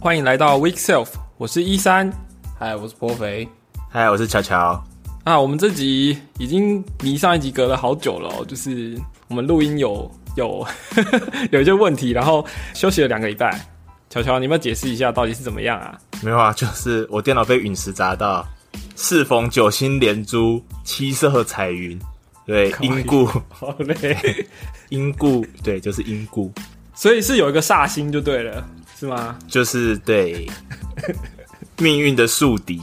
[0.00, 2.08] 欢迎来到 Week Self，我是一三。
[2.56, 3.48] 嗨，我是颇肥。
[3.90, 4.80] 嗨，我是乔乔。
[5.24, 8.96] 啊，我们这集已经离上一集隔了好久了，就是
[9.26, 10.64] 我们录音有有
[11.50, 13.60] 有一些问题，然后休息了两个礼拜。
[14.08, 15.98] 乔乔，你要不要解释一下到底是怎么样啊？
[16.22, 18.46] 没有啊，就是我电脑被陨石砸到，
[18.94, 21.98] 适逢九星连珠，七色彩云，
[22.46, 24.46] 对，因故，好嘞，
[24.90, 26.52] 因故，对，就是因故，
[26.94, 28.64] 所以是有一个煞星就对了，
[28.98, 29.38] 是吗？
[29.46, 30.44] 就是对，
[31.78, 32.80] 命运的宿敌。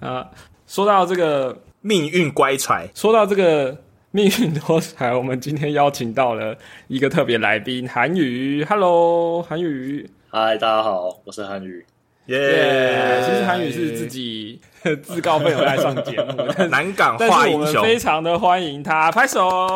[0.00, 0.26] 啊，
[0.66, 3.76] 说到这个命运乖舛，说到这个
[4.10, 6.56] 命运多舛，我们今天邀请到了
[6.88, 8.64] 一个特别来宾韩宇。
[8.64, 10.08] Hello，韩宇。
[10.30, 11.84] 嗨，大家好，我是韩宇。
[12.28, 13.22] 耶！
[13.22, 14.58] 其实韩宇是自己
[15.02, 19.68] 自告奋勇来上节目，南港但话英雄，是我们非常的欢迎他，拍手。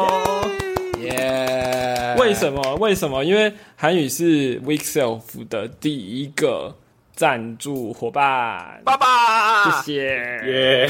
[1.05, 2.17] 耶！
[2.19, 2.77] 为什么？
[2.77, 3.25] 为什么？
[3.25, 6.77] 因为韩语是 Week Self 的第一个
[7.15, 10.05] 赞助伙伴，爸爸，谢谢。
[10.47, 10.89] 耶！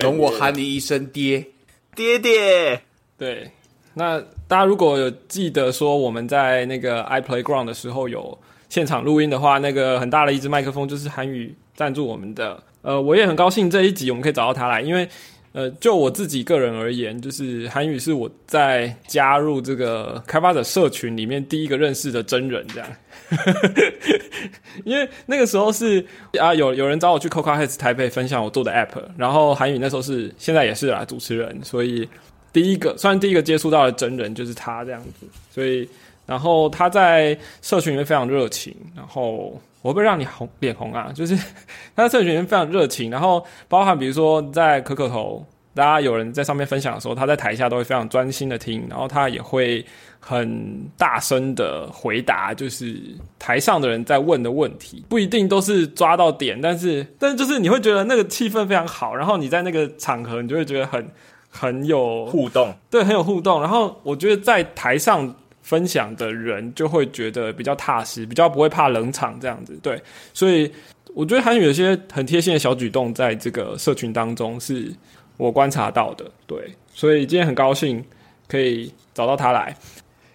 [0.00, 1.46] 容我喊你一声爹。
[1.94, 2.82] 爹爹，
[3.16, 3.50] 对，
[3.94, 12.62] 那大家如果有记得说我们在那个 iPlayground 的时候有现场录音的话，那个很大的一支麦克风就是韩语赞助我们的。
[12.82, 15.08] 呃，我也很高兴这一集我们可以找到他来，因为
[15.52, 22.88] 呃，就我自己个人而言，就是韩宇是我在加入这个开发者社群里面第一个认识的真人，这样。
[24.84, 26.04] 因为那个时候是
[26.38, 32.08] 啊，有有人找我去 Coca Heads 台北分享我做的 App，然后韩宇那时候是现在也是啦主持人，所以
[32.52, 35.88] 第一个算第一个接触到的真人就是他这样子，所以
[36.28, 41.10] 然后他在社群里面非常热情，然后我会不会让你红脸红啊？
[41.14, 41.34] 就是
[41.96, 49.82] 他在社群里面非常热情，然后包含比如说在可可头，大家有人在上面分享的时候，他在台下都会非常专心的听，然后他也会
[50.20, 53.00] 很大声的回答，就是
[53.38, 61.08] 台上的人在问的问题，不一定都是抓到点，但是 但是就是你会觉得那个气氛非常好，然后你在那个场合，你就会觉得很
[61.48, 63.60] 很有互动，对，很有互动。
[63.60, 65.34] 然后我觉得在台上
[65.68, 69.78] 分享的人就会觉得比较踏实，比较不会怕冷场这样子。
[69.82, 70.00] 对，
[70.32, 70.72] 所以
[71.14, 74.90] 我觉得韩语有些很贴心的小举动，在这个社群当中是
[75.36, 76.24] 我观察到的。
[76.46, 78.02] 对，所以今天很高兴
[78.48, 79.76] 可以找到他来。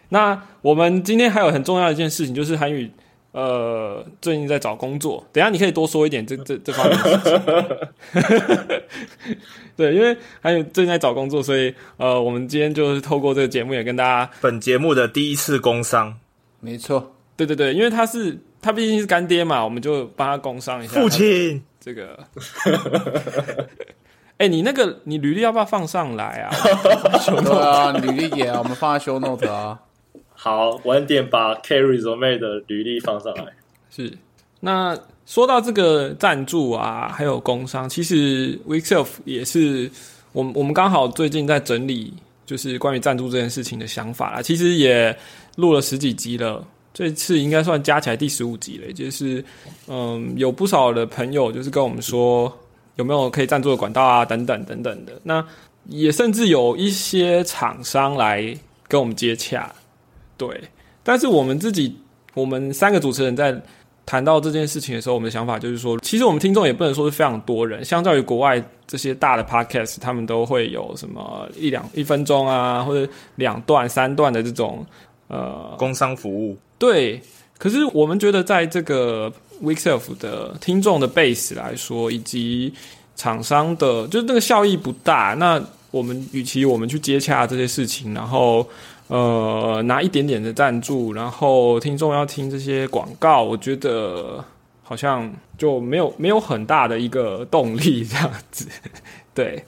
[0.09, 2.91] 那我们今天还有很重要一件事情，就是韩语
[3.33, 5.23] 呃最近在找工作。
[5.33, 7.41] 等一下你可以多说一点这这这方面的事
[8.13, 8.81] 情。
[9.75, 16.15] 对，因为还有最近在找工作，所以呃，我们今天就是透过这个节目也跟大家，本节目的第一次工商，
[16.59, 21.01] 没错，对对对，因为他是他毕竟是干爹嘛，我们就帮他工商一下。
[21.01, 22.19] 父亲，这个，
[24.37, 26.53] 哎、你那个你履历要不要放上来啊？
[27.43, 29.79] 对啊，履历也啊，我们放在 show note 啊。
[30.43, 33.45] 好，晚点把 K resume 的履历放上来。
[33.89, 34.11] 是，
[34.59, 34.93] 那
[35.25, 39.89] 说到这个赞助啊，还有工商，其实 Weekself 也是
[40.33, 42.13] 我们我们刚好最近在整理，
[42.45, 44.41] 就是关于赞助这件事情的想法啦。
[44.41, 45.17] 其实也
[45.55, 46.61] 录了十几集了，
[46.93, 48.87] 这次应该算加起来第十五集了。
[48.87, 49.41] 也就是
[49.87, 52.53] 嗯，有不少的朋友就是跟我们说
[52.97, 55.13] 有没有可以赞助的管道啊，等等等等的。
[55.23, 55.41] 那
[55.87, 58.53] 也甚至有一些厂商来
[58.89, 59.73] 跟我们接洽，
[60.47, 60.61] 对。
[61.03, 61.95] 但是我们自己，
[62.33, 63.59] 我们三个主持人在
[64.05, 74.85] 谈到这件事情的时候，我们的想法就是说，其实我们听众也不能说是非常多人，相较于国外这些大的 podcast，他们都会有什么一两一分钟啊，或者两段、三段的这种
[75.27, 77.21] 呃工商服务，对。
[77.57, 79.31] 可是我们觉得，在这个
[79.63, 82.73] Weekself 的听众的 base 来说，以及
[83.15, 85.33] 厂商的，就是那个效益不大。
[85.39, 88.67] 那我们与其我们去接洽这些事情，然后
[89.13, 94.43] 呃拿一点点的赞助，然后听众要听这些广告，我觉得
[94.81, 98.67] 好像就没有没有很大的一个动力这样子。
[99.35, 99.63] 对，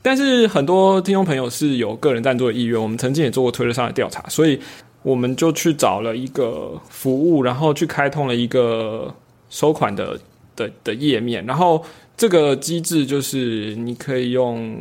[0.00, 4.58] 但是很多听众朋友是有个人赞助的意愿，我们曾经也做过推特上的调查，所以
[5.02, 9.14] 我们就去找了一个服务，然后去开通了一个
[9.50, 10.18] 收款的
[10.56, 11.84] 的的页面，然后
[12.16, 14.74] 这个机制就是你可以用，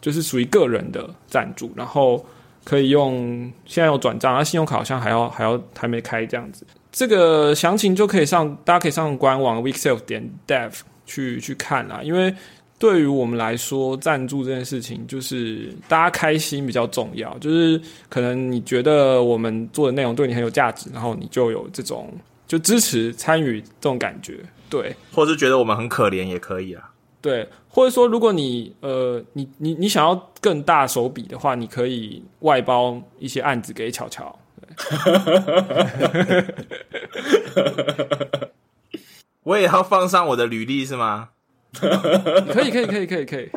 [0.00, 2.24] 就是属于个人的赞助，然后
[2.68, 6.66] 可以用现在有转账，啊，信用卡好像还要还要还没开这样子。
[6.92, 10.70] 这个详情就可以上，大家可以上官网 weekself 点 dev
[11.06, 12.00] 去去看啦。
[12.02, 12.34] 因为
[12.78, 17.38] 对于我们来说，赞助这件事情就是大家开心比较重要。
[17.38, 17.80] 就是
[18.10, 22.12] 可能你觉得我们做的内容对你很有价值，然后你就有这种
[22.46, 24.40] 就支持参与这种感觉。
[24.68, 26.90] 对，或是觉得我们很可怜也可以啊。
[27.22, 34.36] 对，或者说，如果你呃，你你你想要更大手笔的话，你可以外包一些案子给巧巧。
[39.44, 41.28] 我也要放上我的履历是吗？
[41.72, 43.48] 可以，可以，可以，可以，可以。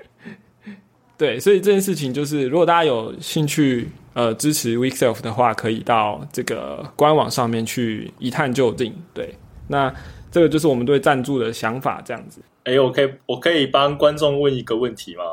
[1.16, 8.94] 对，所以这件事情就是，如果大家有兴趣呃支持 Weekself 的话，可以到这个官网上面去一探究竟。
[9.14, 9.34] 对，
[9.68, 9.90] 那
[10.30, 12.40] 这个就是我们对赞助的想法，这样子。
[12.64, 15.24] 哎、我可以我可以帮观众问一个问题吗？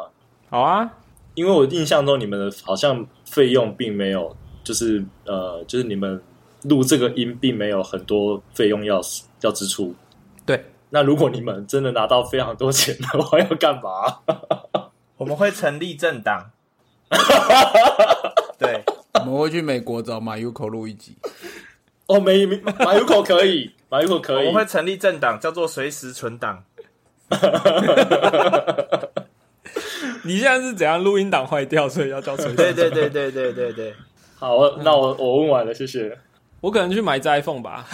[0.50, 0.90] 好啊，
[1.36, 6.22] 因为我印象中你们的好像费用并没有，就是呃，就是你们
[6.64, 9.02] 录这个音并没有很多费用要
[9.42, 9.94] 要支出。
[10.46, 14.20] 对，那如果你们真的拿到非常多钱的话，要干嘛？
[15.18, 16.52] 我们会成立政党。
[18.58, 18.84] 对，
[19.14, 21.16] 我们会去美国找马 Uko 录一集。
[22.07, 24.56] 哦，没没马友口可以， 马友口可以们。
[24.56, 26.63] 会成立政党，叫做随时存档。
[30.24, 32.74] 你现在是怎样录音档坏掉，所以要叫随对时？
[32.74, 33.94] 对对对对对对，
[34.39, 36.18] 好，那我我问完了，谢谢。
[36.59, 37.86] 我可能去买只 iPhone 吧。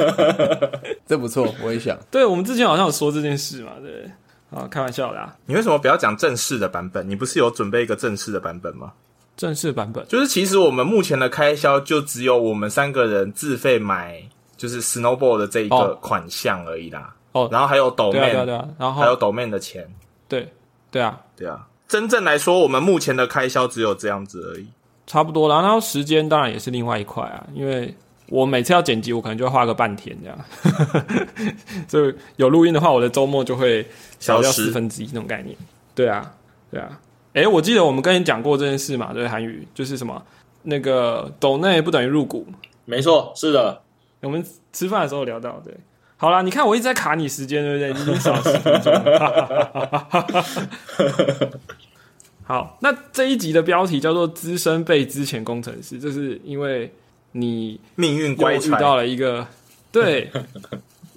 [1.06, 1.96] 这不错，我也想。
[2.10, 4.10] 对，我们之前好像有说这件事嘛，对？
[4.50, 7.08] 啊，开玩笑的啊，你为什么不要讲正式的版本？
[7.08, 8.92] 你不是有准备一个正式的版本吗？
[9.40, 10.06] 正式版本。
[10.06, 14.22] 就是其实我们目前的开销就只有我们三个人自费买，
[14.54, 17.14] 就是 Snowball 的这一个哦款项而已啦。
[17.32, 18.68] 哦然后还有抖对啊，对啊对啊。
[18.76, 19.88] 然后还有抖 man 的钱。
[20.28, 20.52] 对
[20.90, 24.66] 对啊，对啊，真正来说，我们目前的开销只有这样子而已。
[25.06, 25.62] 差不多啦。
[25.62, 27.94] 然后时间当然也是另外一块啊，因为
[28.28, 30.38] 我每次要剪辑，我可能就要花个半天这样。
[31.88, 33.88] 所以有录音的话，我的周末就会
[34.18, 35.56] 消失四分之一那种概念。
[35.94, 36.30] 对啊，
[36.70, 37.00] 对啊。
[37.34, 40.22] 诶，我记得我们跟你讲过这件事嘛，对，韩语就是什么
[40.62, 42.46] 那个抖内不等于入股，
[42.84, 43.80] 没错，是的，
[44.20, 45.74] 我们吃饭的时候聊到，对。
[46.16, 47.92] 好啦，你看我一直在卡你时间，对不对？
[47.94, 50.06] 你已经少十分钟了。
[52.44, 56.92] 好，那这一集的标题叫做“资深被资前工程师”，这是因为
[57.32, 59.46] 你命运又乖遇到，了一个
[59.90, 60.30] 对，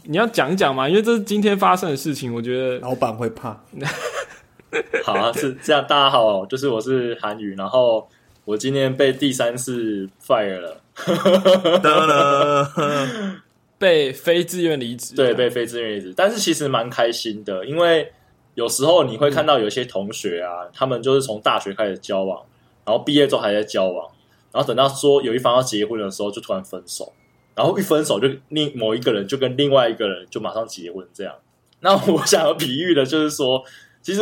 [0.04, 3.60] 你要讲一讲嘛，因为这是今天发生的事情，我觉得老板会怕，
[5.04, 5.86] 好啊，是这样。
[5.88, 8.08] 大家好，就是我是韩宇，然后
[8.46, 10.82] 我今天被第三次 fire 了？
[13.78, 18.12] 被非自愿离职，对，被非自愿离职，但是其实蛮开心的，因为
[18.56, 22.42] 有时候你会看到有些同学啊，他们就是从大学开始交往，
[22.86, 24.10] 然后毕业之后还在交往，
[24.52, 27.12] 然后等到说有一方要结婚的时候，就突然分手，
[27.56, 31.34] 然后一分手就另某一个人就跟另外一个人就马上结婚这样。
[31.82, 33.62] 那我想要比喻的就是说，
[34.02, 34.22] 其实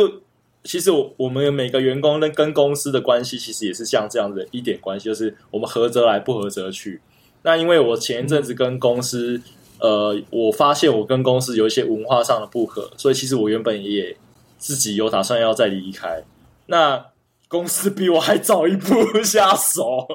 [0.64, 7.00] 其实我我们每个员工跟跟公司的关系，其实也是像这样的一点关系，就是我们合则来，不合则去。
[7.42, 9.40] 那因为我前一阵子跟公司，
[9.80, 14.16] 呃，我发现我跟公司有一些文化上的不合，所以其实我原本也
[14.58, 16.22] 自己有打算要再离开。
[16.66, 17.06] 那
[17.48, 20.06] 公司比我还早一步下手，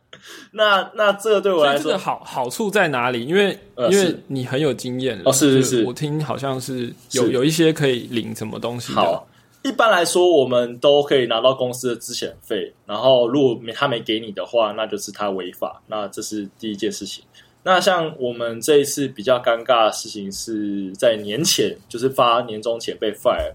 [0.52, 3.24] 那那这个对我来说这个，好好处在哪里？
[3.24, 9.00] 因为、呃因为你很有经验哦是是是我听好像是有是有一些可以领什么东西的。
[9.00, 9.26] 好，
[9.64, 17.24] 一般来说，我们都可以拿到公司的资遣费，然后如果他没给你的话，那就是他违法，那这是第一件事情。
[17.62, 23.54] 那像我们这一次比较尴尬的事情是在年前，就是发年终前被 fire。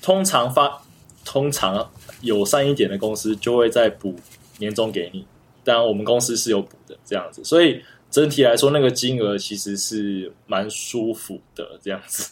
[0.00, 0.80] 通常发，
[1.24, 1.90] 通常
[2.20, 4.14] 友善一点的公司就会再补
[4.58, 5.26] 年终给你，
[5.64, 12.30] 当然我们公司是有补的这样子，所以整体来说那个金额其实是蛮舒服的这样子。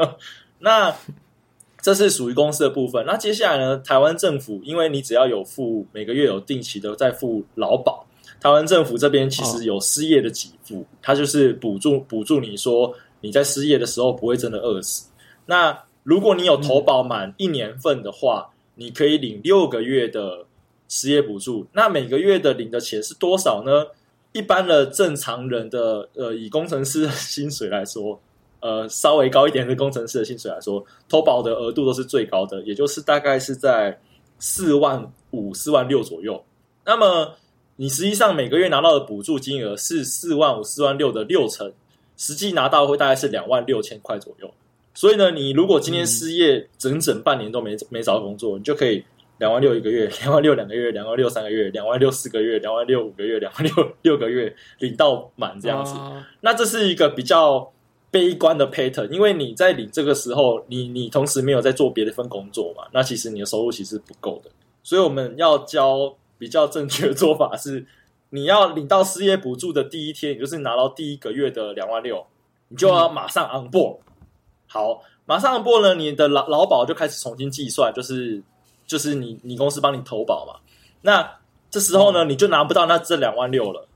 [0.60, 0.96] 那
[1.84, 3.04] 这是属于公司的部分。
[3.04, 3.76] 那接下来呢？
[3.76, 8.06] 台湾政府，因为你只要有付每个月有定期的在付劳保，
[8.40, 15.10] 台湾政府这边其实有失业的给付，它就是补助补助你说你在失业的时候不会真的饿死。
[15.44, 20.46] 那如果你有投保满一年份的话，你可以领六个月的
[20.88, 21.66] 失业补助。
[21.74, 23.88] 那每个月的领的钱是多少呢？
[24.32, 28.18] 一般的正常人的呃，以工程师的薪水来说，
[28.64, 34.00] 呃，稍微高一点的工程师的薪水来说，投保的额度都是最高的，也就是大概是在
[34.38, 36.42] 四万五、四万六左右。
[36.86, 37.34] 那么
[37.76, 41.74] 你实际上每个月拿到的补助金额是四万五、四万六的六成，
[42.16, 44.50] 实际拿到会大概是两万六千块左右。
[44.94, 49.04] 所以呢，你如果今天失业整整半年都没没找到工作，你就可以
[49.36, 55.92] 两万六一个月， 两万六两个月，两万六三个月，两万六四个月，两万六五个月，两万六 六个月领到满这样子。
[55.98, 57.73] 啊那这是一个比较
[58.14, 64.50] 悲观的 pattern，因为你在领这个时候，你你同时没有在做别的一份工作嘛，那其实你的收入其实不够的。
[64.84, 67.84] 所以我们要教比较正确的做法是，
[68.30, 72.24] 你要领到失业补助的第一天，也就是拿到第一个月的两万六，
[72.68, 73.98] 你就要马上 on board。
[74.68, 78.40] 好，马上 on board 呢，你的劳劳保就开始重新计算，就是
[78.86, 80.60] 就是你你公司帮你投保嘛。
[81.02, 81.28] 那
[81.68, 83.88] 这时候呢，你就拿不到那这两万六了。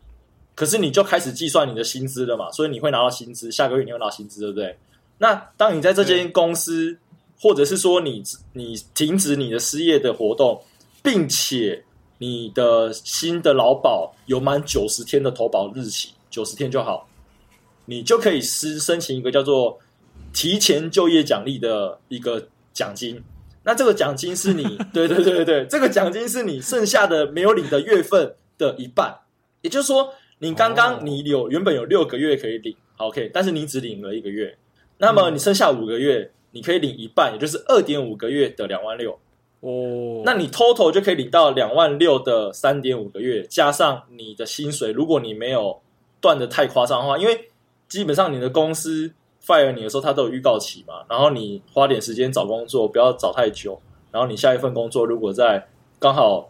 [0.59, 4.77] 可是你就开始计算你的薪资了嘛，所以你会拿到薪资，下个月你会拿到薪资，对不对？
[5.19, 6.99] 那当你在这间公司，
[7.41, 8.25] 或者是说你
[8.55, 10.61] 你停止你的失业的活动，
[11.01, 11.85] 并且
[12.19, 17.09] 你的新的劳保有满九十天的投保日期，九十天就好，
[17.85, 19.79] 你就可以申申请一个叫做
[20.33, 23.23] 提前就业奖励的一个奖金。
[23.63, 29.21] 那这个奖金是你， 对对对对对，这个奖金是你剩下的没有领的月份的一半，
[29.61, 30.13] 也就是说。
[30.41, 34.57] 你刚刚你有原本有六个月可以领，OK，但是你只领了一个月，
[34.99, 39.19] 那么你剩下五个月，你可以领一半，也就是二点五个月的两万六
[39.61, 40.23] 哦。
[40.25, 45.81] 那你 total 就可以领到两万六的三点五个月，加上你的薪水，如果你没有
[46.21, 47.51] 断的太夸张的话，因为
[47.89, 49.13] 基本上你的公司
[49.45, 53.81] fire 你的时候，它都有预告期嘛，然后你花点时间找工作，不要找太久，
[54.13, 55.67] 然后你下一份工作如果在
[55.99, 56.49] 刚好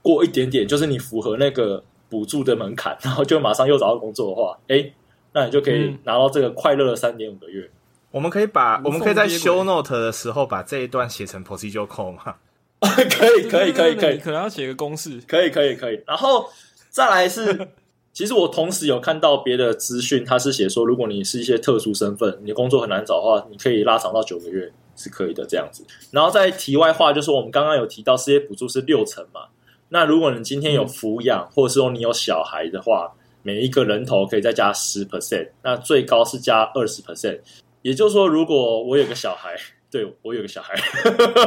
[0.00, 1.84] 过一点点，就是你符合那个。
[2.16, 4.90] 补助的门槛，然后就马上又找到工作的话，哎，
[5.34, 7.70] 那你就可以拿到这个快乐的三点五个月。
[8.10, 12.36] 我们可以把我们可以在 show note 的时候把这一段写成 procedure call 吗？
[12.80, 15.20] 可以，可以，可以，可以，可能要写个公式。
[15.28, 16.02] 可以，可以，可以。
[16.06, 16.48] 然后
[16.88, 17.68] 再来是，
[18.14, 25.84] 其实我同时有看到别的资讯，他是写说，如果你是一些特殊身份，你的工作很难找的话，你可以拉长到九个月是可以的这样子。
[26.10, 29.42] 然后在题外话，就是我们刚刚有提到失业补助是六成嘛。
[29.88, 33.12] 那如果你今天有抚养，或者说你有小孩的话，
[33.42, 37.38] 每一个人头可以再加十 percent，那最高是加二十 percent。
[37.82, 39.54] 也就是说，如果我有个小孩，
[39.90, 40.74] 对我有个小孩，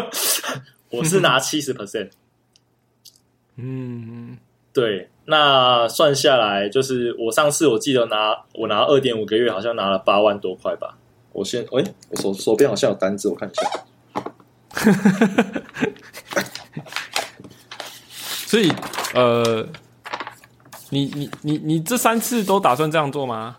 [0.89, 2.09] 我是拿 七十 percent。
[3.57, 4.37] 嗯，
[4.71, 10.97] 对，那算下来就是我上次我记得拿我拿二点五个月，好像拿了八万多块吧。
[11.33, 13.63] 我先，哎，我手手边好像有单子，我看一下。
[18.49, 18.67] 所以，
[19.13, 19.63] 呃，
[20.89, 23.57] 你你你你这三次都打算这样做吗？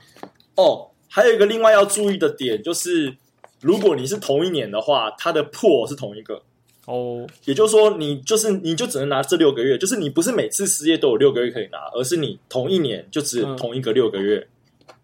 [0.57, 3.17] 哦，还有一个另外要注意的点就是，
[3.61, 6.43] 如果你是同一年的话，它的破是同一个
[6.87, 14.49] 哦，也就是说，你就是你就只能拿这六个月，就是你不是每次失业都有六个月可以拿，而是你同一年就只同一个六个月。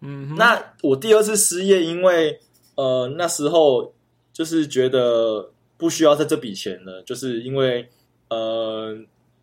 [0.01, 2.41] 嗯，那我第二次失业，因为
[2.75, 3.93] 呃那时候
[4.33, 7.87] 就是觉得不需要在这笔钱了，就是因为
[8.27, 8.97] 呃。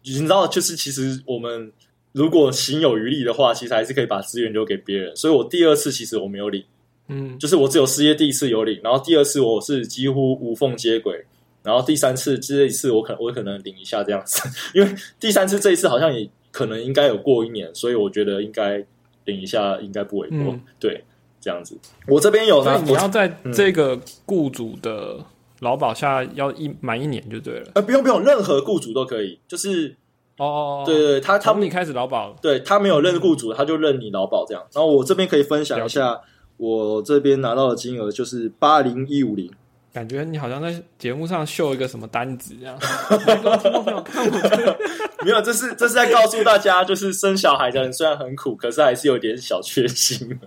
[0.05, 1.73] 你知道，就是其实我们
[2.13, 5.17] 如果行有余力的话，其实还是可以把资源留给别人。
[5.17, 6.63] 所以我第二次其实我没有领，
[7.09, 11.25] 嗯，就是我只有失业第一次有领，然后第二次我是几乎无缝接轨，
[11.63, 14.47] 然后第三次这一次我可我可能领一下这样子，
[14.79, 18.85] 因为第三次这一次好像也可能应该有过一年，所以我觉得应该
[19.25, 20.55] 领一下应该不为过。
[20.79, 21.03] 对，
[21.41, 25.25] 这样子，我这边有，所以你要在这个雇主的。
[25.61, 29.97] 劳保下要一满一年就对了，呃，不用不用，任何雇主都可以，就是
[30.37, 34.63] 哦，对对，他他们一开始劳保，对他没有认雇主，他就认你劳保这样。
[34.73, 36.21] 然后我这边可以分享一下，
[36.57, 39.51] 我这边拿到的金额就是八零一五零，
[39.93, 42.77] 感觉你好像在节目上秀一个什么单子一样，
[45.25, 50.39] 没有，这是这是在告诉大家，就是生小孩的人虽然很苦，可是还是有点小确幸，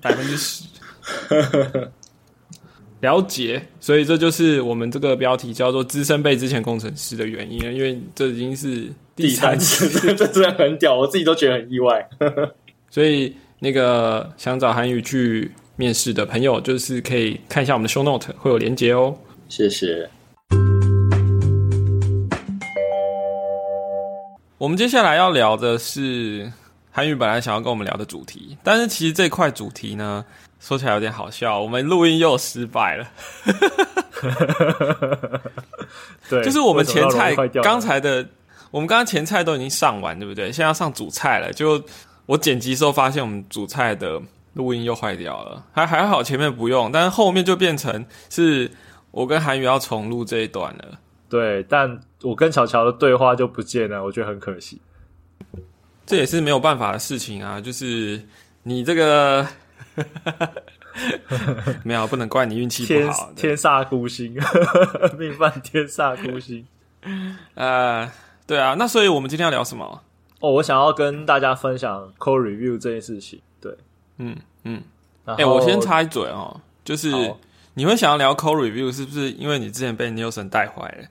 [0.00, 0.64] 百分之十。
[3.02, 12.08] 了解，所以这就是我们这个标题叫做“资深被之前工程师”的原因因为这已经是第三次，这真的很屌，我自己都觉得很意外。
[12.90, 19.16] 所以那个想找韩语去面试的朋友，就是可以看一下我们的 show note，会有连接哦。
[19.48, 20.08] 谢谢。
[24.58, 26.52] 我们接下来要聊的是
[26.92, 30.24] 韩语本来想要跟我们聊的主题，但是其实这块主题呢。
[30.62, 33.08] 说起来有点好笑，我们录音又失败了。
[36.30, 38.24] 对，就是我们前菜刚才的，
[38.70, 40.44] 我们刚刚前菜都已经上完，对不对？
[40.46, 41.52] 现在要上主菜了。
[41.52, 41.82] 就
[42.26, 45.66] 我剪辑时候发现，我们主菜的录音又坏掉了。
[45.72, 48.70] 还还好前面不用，但是后面就变成是
[49.10, 51.00] 我跟韩宇要重录这一段了。
[51.28, 54.80] 对，但我跟乔乔的对话就不见了，我觉得很可惜。
[56.06, 58.22] 这也是没有办法的事情啊，就是
[58.62, 59.44] 你这个。
[61.84, 63.32] 没有，不能怪你运气不好。
[63.34, 64.34] 天煞孤星，
[65.18, 66.66] 命犯天煞孤星。
[67.54, 68.10] 呃，
[68.46, 70.02] 对啊，那所以我们今天要聊什么？
[70.40, 73.40] 哦，我想要跟大家分享 code review 这件事情。
[73.60, 73.74] 对，
[74.18, 74.82] 嗯嗯。
[75.24, 77.10] 哎，我先插一嘴哦，就是
[77.74, 81.06] 你会想要聊 code review，是不是因为你之前被 Nielsen 带坏了？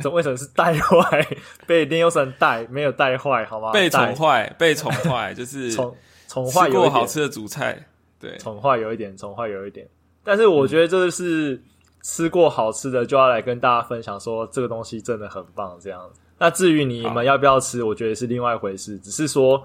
[0.00, 1.26] 这为什么是带坏？
[1.66, 3.72] 被 Nielsen 带，没有带坏，好吗？
[3.72, 5.94] 被宠坏，被宠坏，就是宠
[6.26, 7.86] 宠坏过好吃的主菜。
[8.22, 9.86] 对，宠坏有一点，宠坏有一点，
[10.22, 11.60] 但是我觉得这是
[12.02, 16.20] 吃过好吃的就要来跟大家分享，说这个东西真的很棒，这样子。
[16.38, 19.60] 那至于你们要不要吃，我觉得是另外一回事，只是说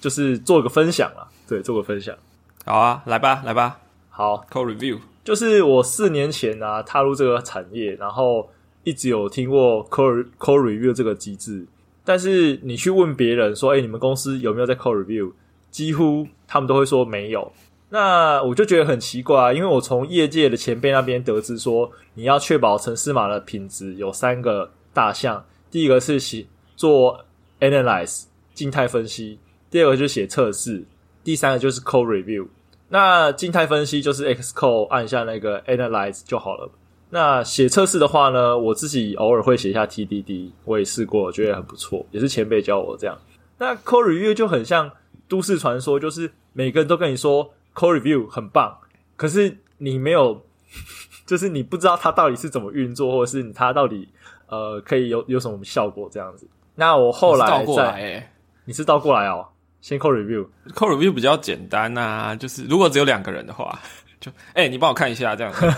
[0.00, 2.16] 就是做个分享啊，对，做个分享。
[2.64, 4.98] 好啊，来吧，来吧好，，Code Review。
[5.22, 8.50] 就是我四年前啊踏入这个产业，然后
[8.82, 11.66] 一直有听过 code code review 这个机制，
[12.04, 15.32] 但是你去问别人说，哎、你们公司有没有在 code review？
[15.70, 17.50] 几乎他们都会说没有。
[17.94, 27.24] 那我就觉得很奇怪啊，因为我从业界的前辈那边得知说，你要确保城市码的品质有三个大项，第一个是写做
[27.60, 29.38] analyze 静态分析，
[29.70, 30.84] 第二个就是写测试，
[31.22, 32.48] 第三个就是 code review。
[32.88, 36.68] 那静态分析就是 Xcode 按下那个 Analyze 就好了。
[37.10, 43.16] 那写测试的话呢，我自己偶尔会写一下 TDD，我也试过，我觉得很不错，也是前辈教我这样。
[43.58, 44.90] 那 Code Review 就很像
[45.28, 48.76] 都市传说，就是每个人都跟你说 Code Review 很棒，
[49.16, 50.40] 可是你没有，
[51.26, 54.08] 就是你不知道它到底是怎么运作，或者是它到底
[54.48, 56.46] 呃可以有有什么效果这样子。
[56.74, 58.30] 那我后来倒过来
[58.64, 59.46] 你是倒过来哦，
[59.80, 60.46] 先 Code Review。
[60.74, 63.78] ，Code Review 比较简单呐、就是如果只有两个人的话，
[64.20, 65.60] 就哎、你帮我看一下这样子。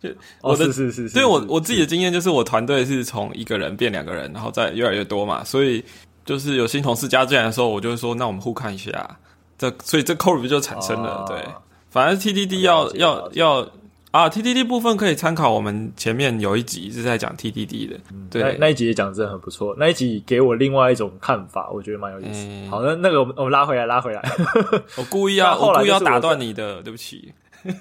[0.00, 0.08] 就
[0.42, 5.84] 哦，我的是是是是，对我我自己的经验就是，我团队是从一个人变两个人，然后再越来越多嘛，所以
[6.24, 9.18] 就是有新同事加进来的时候，我就会说，那我们互看一下，
[9.58, 11.16] 这所以这 code review 就产生了。
[11.16, 11.44] 哦对，
[11.90, 13.68] 反正 TDD 要要要
[14.10, 22.46] 啊，TDD 部分可以参考我们前面有一集是在讲 TDD 的，那对，那一集也讲得真的很不错，那一集给我另外一种看法，我觉得蛮有意思。
[22.48, 24.22] 嗯好，那那个我们我们拉回来，拉回来。
[24.96, 27.34] 我故意要那后我故意要打断你的，对不起。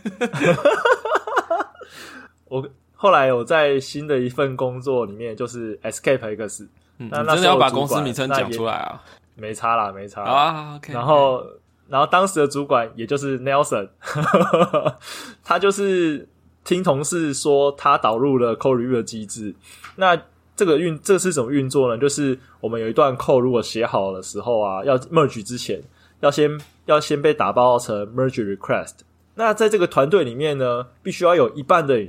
[2.49, 6.19] 我后来我在新的一份工作里面，就是 Escape
[6.97, 8.99] 那那时你真的要把公司名称讲出来啊！
[9.35, 10.31] 没差啦，没差啦。
[10.31, 11.43] 啊然后，
[11.89, 13.89] 然后当时的主管也就是 Nelson，
[15.43, 16.27] 他就是
[16.63, 19.55] 听同事说他导入了 code review 的机制。
[19.95, 20.19] 那
[20.55, 21.97] 这个运这是怎么运作呢？
[21.99, 25.81] 就是我们有一段 code 如果写好的时候啊，要 merge 之前，
[26.19, 28.93] 要先要先被打包成 merge request。
[29.35, 32.01] 那在这个团队里面呢，必须要有一半的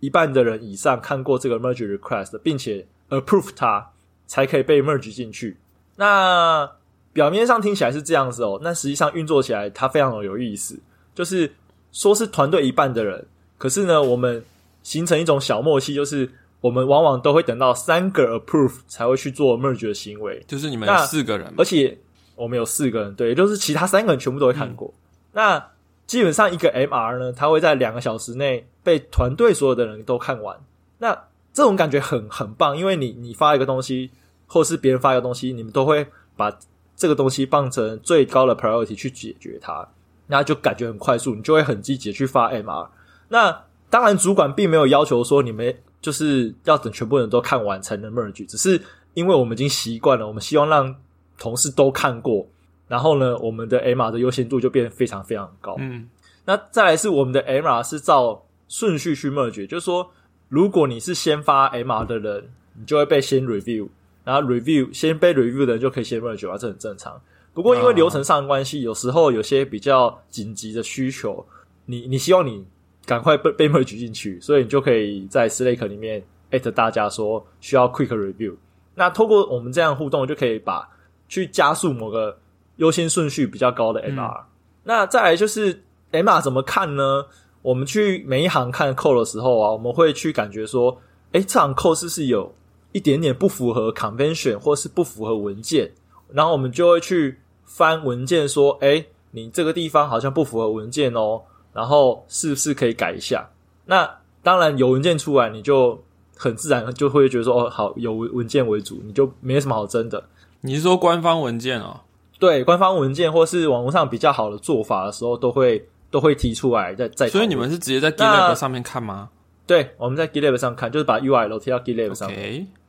[0.00, 3.90] 一半的人以上看过这个 merge request，并且 approve 它，
[4.26, 5.56] 才可以被 merge 进去。
[5.96, 6.70] 那
[7.14, 10.78] 表面上听起来是这样子哦，那实际上运作起来它非常的有意思，
[11.14, 11.50] 就是
[11.92, 13.24] 说是团队一半的人，
[13.56, 14.44] 可是呢，我们
[14.82, 21.96] 形成一种小默契，就是我们往往都会等到三个 approve 才会去做 merge 的行为，就是你们那四个人而且
[22.34, 24.92] 我们有四个人，对，也就是其他三个人全部都会看过。
[25.32, 25.70] 那
[26.06, 30.58] 基本上一个 MR 呢，它会在两个小时内被团队所有的人都看完。
[30.98, 31.16] 那
[31.52, 34.10] 这种感觉很很棒，因为你你发一个东西，
[34.46, 36.50] 或是别人发一个东西，你们都会把
[36.96, 39.86] 这个东西放成最高的 priority 去解决它，
[40.26, 42.88] 那就感觉很快速，你就会很积极地去发 MR。
[43.28, 48.80] 那当然，主管并没有要求说你们就是要等全部人都看完才能 merge，只是
[49.14, 50.94] 因为我们已经习惯了，我们希望让
[51.38, 52.46] 同事都看过，
[52.88, 55.76] 然后呢，我们的 MR 的优先度就变得非常非常高。
[55.78, 56.08] 嗯，
[56.44, 60.10] 那再来是我们的 MR 是照顺序去 merge，就是说，
[60.48, 63.88] 如果你是先发 MR 的人，你就会被先 review，
[64.24, 67.20] 然后 review 先被 review 的人就可以先 merge 啊，这很正常。
[67.52, 71.46] 不过因为流程上的关系，有时候有些比较紧急的需求，
[71.86, 72.64] 你你希望你
[73.06, 78.54] 赶快被被 merge 进去，所以你就可以在 Slack 里面 at 大家说需要 quick review。
[78.96, 80.88] 那透过我们这样互动，就可以把
[81.28, 82.38] 去加速某个
[82.76, 84.42] 优先顺序比较高的 MR。
[84.82, 85.82] 那再来就是
[86.12, 87.26] MR 怎么看呢？
[87.62, 91.00] 我们去每一行看 code 的时候啊，我们会去感觉说，
[91.32, 92.54] 哎，这行 code 是不是有
[92.94, 95.90] 一点点不符合 convention 或是不符合文件，
[96.32, 103.50] 然后我们就会去翻文件说，诶，你这个地方好像不符合文件哦，然后是不是可以改一下？
[103.86, 104.08] 那
[104.44, 106.00] 当然有文件出来，你就
[106.36, 110.22] 很自然就会觉得说，哦，好，有文文件为主，你就没什么好争的。
[110.60, 112.00] 你是说官方文件哦？
[112.38, 117.28] 对官方文件或是网络上比较好的做法的时候，都会都会提出来在在。
[117.28, 119.30] 所以你们是直接在那 GitLab 上面看吗
[119.66, 122.30] 对我们在 GitLab 上看，就是把 URL 贴到 GitLab 上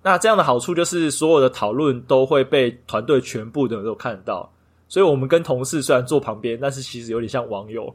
[0.05, 4.51] 那这样的好处就是所有的讨论都会被团队全部的人都看到。
[4.87, 7.93] 所以，我们跟同事虽然坐旁边，但是其实有点像网友。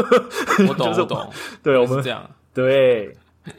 [0.66, 1.30] 我懂 就是我懂，
[1.62, 2.28] 对，我们是这样。
[2.54, 3.14] 对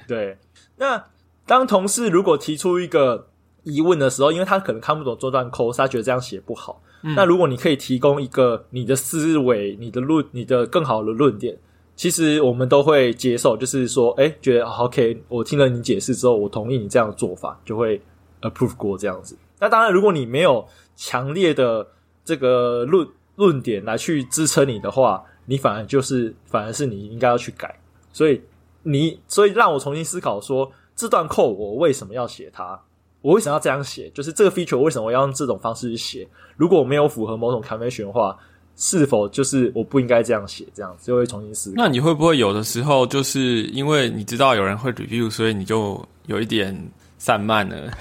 [0.08, 0.36] 对。
[0.76, 1.02] 那
[1.46, 3.28] 当同事如果提出一个
[3.62, 6.82] 疑问的时候，因为他可能看不懂这段 code，他觉得这样写不好。
[7.16, 11.56] 那如果你可以提供一个你的思维、你的论、你的更好的论点，
[11.96, 13.56] 其实我们都会接受。
[13.56, 18.02] 就是说，哎，觉得 OK，我听了你解释之后，我同意你这样的做法，就会
[18.42, 19.38] approve 过这样子。
[19.60, 21.88] 那当然，如果你没有强烈的
[22.26, 27.80] 这个论论点来去支撑你的话，你反而就是反而是你应该要去改。
[28.12, 28.42] 所以
[28.84, 32.80] 你所以让我重新思考说，这段 code 我为什么要写它？
[33.22, 34.10] 我为什么要这样写？
[34.10, 36.28] 就是这个 feature 为什么要用这种方式去写？
[36.58, 38.38] 如果我没有符合某种 convention 的话，
[38.76, 40.66] 是否就是我不应该这样写？
[40.74, 41.76] 这样子就会重新思考。
[41.78, 46.76] 那你会不会有的时候就是因为你知道有人会 review，所以你就有一点
[47.18, 47.92] 散漫了？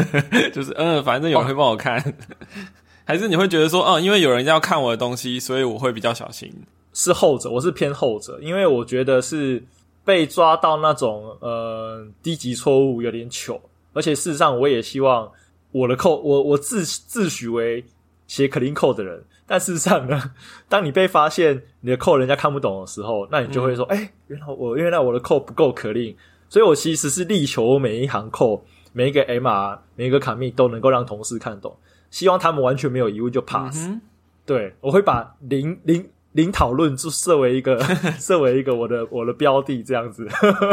[0.54, 2.02] 就是嗯，反正有人会帮我看，
[3.04, 6.52] 还是你会觉得说，嗯，因为有人要看我的东西，所以我会比较小心。
[6.92, 9.62] 是后者，我是偏后者，因为我觉得是
[10.04, 13.60] 被抓到那种呃低级错误有点糗，
[13.92, 15.30] 而且事实上我也希望
[15.72, 17.84] 我的 code，我我自自诩为
[18.26, 20.30] 写 clean code 的人，但事实上呢，
[20.68, 26.14] 当你被发现你的 code 人家看不懂的时候，那你就会说，哎、原来我原来我的 code 不够 clean，
[26.48, 28.60] 所以我其实是力求每一行 code
[28.92, 31.76] 每一个 MR 每一个卡密都能够让同事看懂，
[32.12, 33.88] 希望他们完全没有疑问就 pass。
[33.88, 34.00] 嗯
[34.46, 37.82] 对，我会把零零零讨论就设为一个
[38.20, 40.28] 设为一个我的我的标的这样子。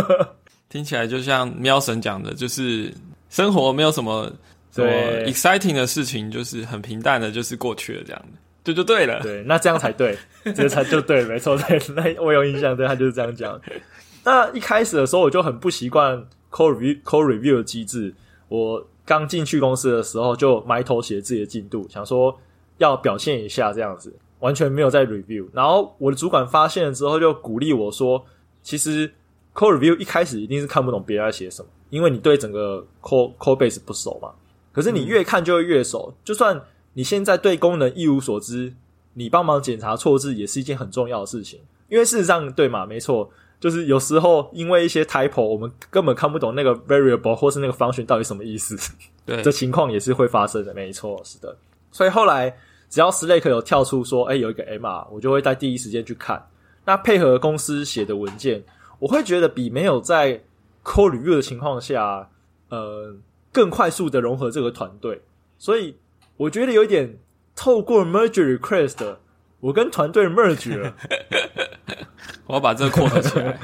[0.70, 2.94] 听起来就像喵神讲的，就是
[3.30, 4.32] 生活没有什么
[4.72, 5.26] 什么对。
[5.32, 9.17] exciting 的事情，就是很平淡的，就是过去了这样的，这就对了。
[9.21, 13.58] 对，那这样才对，这才就对， 没错，对，那我有印象，对他就是这样讲。
[14.25, 18.13] 那一开始的时候我就很不习惯 code review code review 的机制，
[18.49, 22.38] 我刚进去公司的时候就埋头写自己的进度，想说
[22.77, 25.47] 要表现一下这样子，完全没有在 review。
[25.53, 28.21] 然后我的主管发现了之后，就鼓励我说，
[28.62, 29.10] 其实
[29.53, 34.30] code review 一开始一定是看不懂别人在写什么，因为你对整个 code code base 不熟嘛。
[34.73, 36.62] 可是你越看就会越熟，就算
[36.97, 38.73] 你现在对功能一无所知，
[39.13, 41.60] 你帮忙检查错字也是一件很重要的事情。
[41.89, 43.29] 因为事实上，对嘛，没错，
[43.60, 48.75] 就是有时候因为一些 typo，我们根本看不懂那个 variable 或是那个 function 到底什么意思。
[49.27, 51.55] 对这情况也是会发生的，没错，是的。
[51.91, 52.57] 所以后来
[52.89, 56.43] 只要 Slack 有跳出说，哎、有一个 MR，我就会在第一时间去看。
[56.83, 58.63] 那配合公司写的文件，
[58.97, 60.43] 我会觉得比没有在
[60.83, 62.27] code review 的情况下，
[62.69, 63.15] 呃，
[63.51, 65.21] 更快速的融合这个团队。
[65.60, 65.95] 所以
[66.38, 67.17] 我觉得有一点
[67.56, 69.17] 透过 merge request，
[69.60, 70.93] 我跟团队 merge 了。
[72.45, 73.60] 我要把这个扩合起来。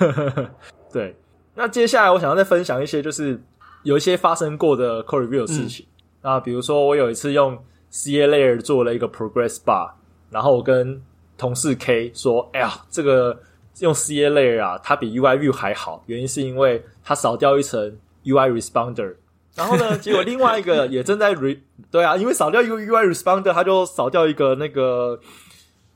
[0.92, 1.14] 对，
[1.54, 3.40] 那接下来我想要再分享一些，就是
[3.82, 5.86] 有一些发生过的 code review 的事情。
[6.22, 7.56] 那比如说，我有一次用
[7.92, 9.90] CA layer 做了一个 progress bar，
[10.30, 11.00] 然后我跟
[11.38, 13.38] 同事 K 说：“哎呀，这个
[13.78, 19.14] 用 CA layer 啊，它比 UI view 还好，原因是因为它少掉一层 UI responder。”
[19.56, 21.58] 然后呢， 结果另外一个也正在 re
[21.90, 25.18] 对啊，因为少掉一个 UI responder，他就少掉一个那个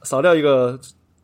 [0.03, 0.79] 少掉一个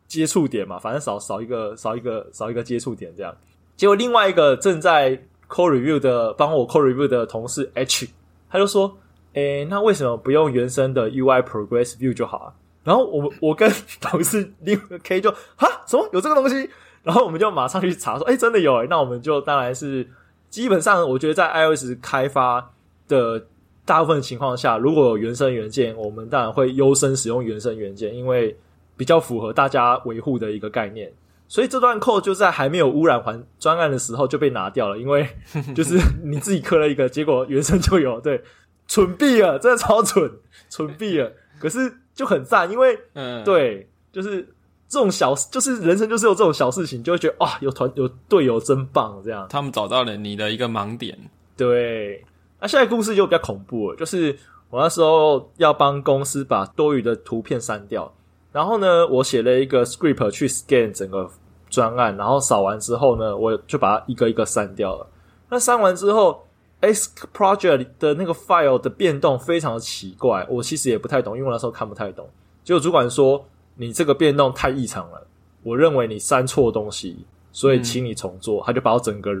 [0.07, 3.35] 接触点嘛，反正少少一个少一个少一个接触点这样。
[3.75, 5.11] 结果另外一个正在
[5.49, 8.07] code review 的帮我 code review 的同事 H，
[8.49, 8.97] 他就说
[9.33, 16.69] ：“诶，那为什么不用原生的 UI progress view 就好啊？”然后我我跟同事另一个 K 就哈什么有这个东西，
[17.03, 20.07] 然后我们就马上去查说：“诶，真的有诶。”那我们就当然是
[20.49, 22.73] 基本上我觉得在 iOS 开发
[23.07, 23.45] 的
[23.85, 28.57] 大部分情况下，如果有原生元件，我们当然会优先使用原生元件，因为
[28.95, 31.11] 比较符合大家维护的一个概念。
[31.49, 35.25] 所以这段 code 就在还没有污染环专案的时候就被拿掉了，因为
[35.73, 38.43] 就是你自己磕了一个，结果原生就有，对，
[38.87, 40.29] 蠢毙了，真的超蠢，
[40.69, 41.31] 蠢毙了。
[41.59, 44.47] 可是就很赞，因为嗯，，对，就是
[44.89, 49.45] 这种小，就是人生就是有这种小事情，就会觉得啊，有团有队友真棒，这样。
[49.49, 51.17] 他们找到了你的一个盲点。
[51.57, 52.23] 对，
[52.59, 54.37] 那现在故事就比较恐怖了，就是
[54.69, 58.13] 我那时候要帮公司把多余的图片删掉，
[58.51, 61.29] 然后呢，我写了一个 script 去 scan 整个
[61.69, 65.07] 专案，然后扫完之后呢，我就把它一个一个删掉了。
[65.49, 66.45] 那删完之后
[66.81, 72.29] ，X project 的那个 file 的变动非常的奇怪，我其实也不太懂，因为我那时候看不太懂。
[72.63, 73.43] 结果主管说
[73.77, 75.27] 你这个变动太异常了，
[75.63, 78.63] 我认为你删错东西，所以请你重做。
[78.65, 79.31] 他就把我整个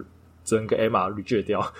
[0.43, 1.73] 整个 MR reject 掉。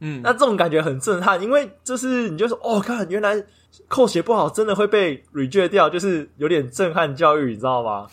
[0.00, 3.42] 嗯， 那这种感觉很震撼，因为就是你就说哦，看原来
[3.88, 8.06] 扣写不好，真的会被 reject 掉，就是有点震撼教育，你知道吗？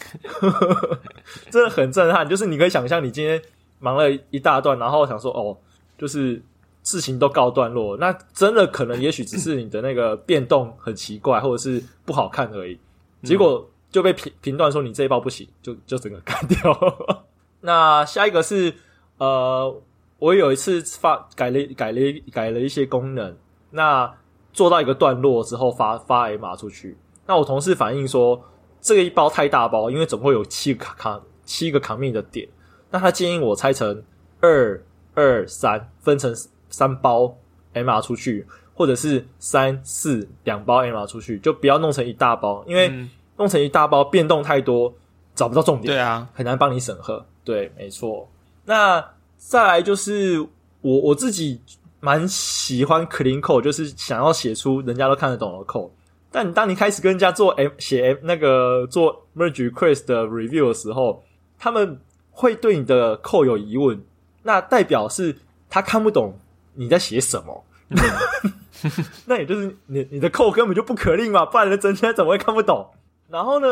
[1.52, 3.42] 真的很震撼，就是你可以想象，你今天
[3.80, 5.58] 忙了一大段，然后想说哦，
[5.98, 6.42] 就是
[6.84, 12.78] 事情都告段落，那真的可能也许只是你的那个变动很奇怪，或者是不好看而已，
[13.24, 16.78] 结果就被评评断说你这一包不行，就就整个干掉。
[17.62, 18.74] 那下一个是
[19.18, 19.82] 呃。
[20.20, 22.00] 我有一次发改了改了
[22.32, 23.36] 改了一些功能，
[23.72, 24.10] 那
[24.54, 28.42] 做到一个段落之后发发 A 码出去，那我同事反映说
[28.80, 32.48] 这个一包太大包，因为总共有七个卡卡七个卡密的点，
[32.90, 34.02] 那他建议我拆成
[34.40, 34.82] 二
[35.14, 36.34] 二三，分成
[36.74, 37.38] 三包
[37.74, 43.08] M R 出去，或者是三四两包 M R 出去，就不要弄成一大包，因为嗯
[43.38, 44.92] 弄成一大包变动太多，
[45.36, 47.24] 找不到重点，对啊，很难帮你审核。
[47.44, 48.28] 对，没错。
[48.66, 49.06] 那
[49.38, 50.40] 再来就是
[50.82, 51.62] 我我自己
[52.00, 55.92] 蛮喜欢 clean code，就是想要写出人家都看得懂的 code。
[56.32, 61.24] 但当你开始跟人家做 M 写 M 那个做 merge request 的 review 的时候，
[61.60, 62.00] 他们
[62.32, 64.02] 会对你的 code 有疑问，
[64.42, 65.36] 那代表是
[65.70, 66.36] 他看不懂
[66.76, 67.66] 你在写什么。
[69.28, 72.90] 那也就是你你的扣根本就不可令嘛，不然人整起来怎么会看不懂？
[73.30, 73.68] 然后呢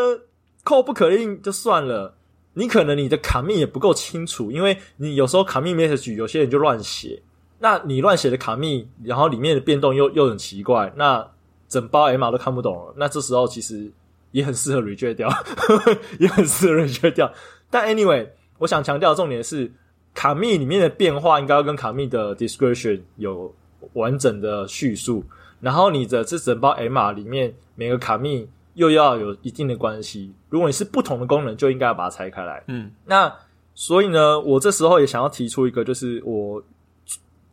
[0.64, 2.16] 扣不可令就算了，
[2.54, 7.22] 你可能你的卡密也不够清楚，因为你有时候卡密 message 有些人就乱写，
[7.60, 11.28] 那你乱写的卡密，然后里面的变动又又很奇怪，那
[11.68, 13.92] 整包 M 码都看不懂了，那这时候其实
[14.32, 15.30] 也很适合 reject 掉，
[16.20, 17.34] 也很适合 reject 掉。
[17.70, 19.72] 但 anyway，我想强调的重点是，
[20.14, 23.54] 卡密里面的变化应该要跟卡密的 description 有
[23.94, 25.24] 完整的叙述，
[25.60, 30.34] 然后你的这整包 M 码里面每个卡密又要有一定的关系。
[30.50, 32.64] 如果你是不同的功能，就应该要把它拆开来。
[32.68, 33.34] 嗯，那
[33.74, 36.62] 所以呢，我这时候也想要提出一个，就是我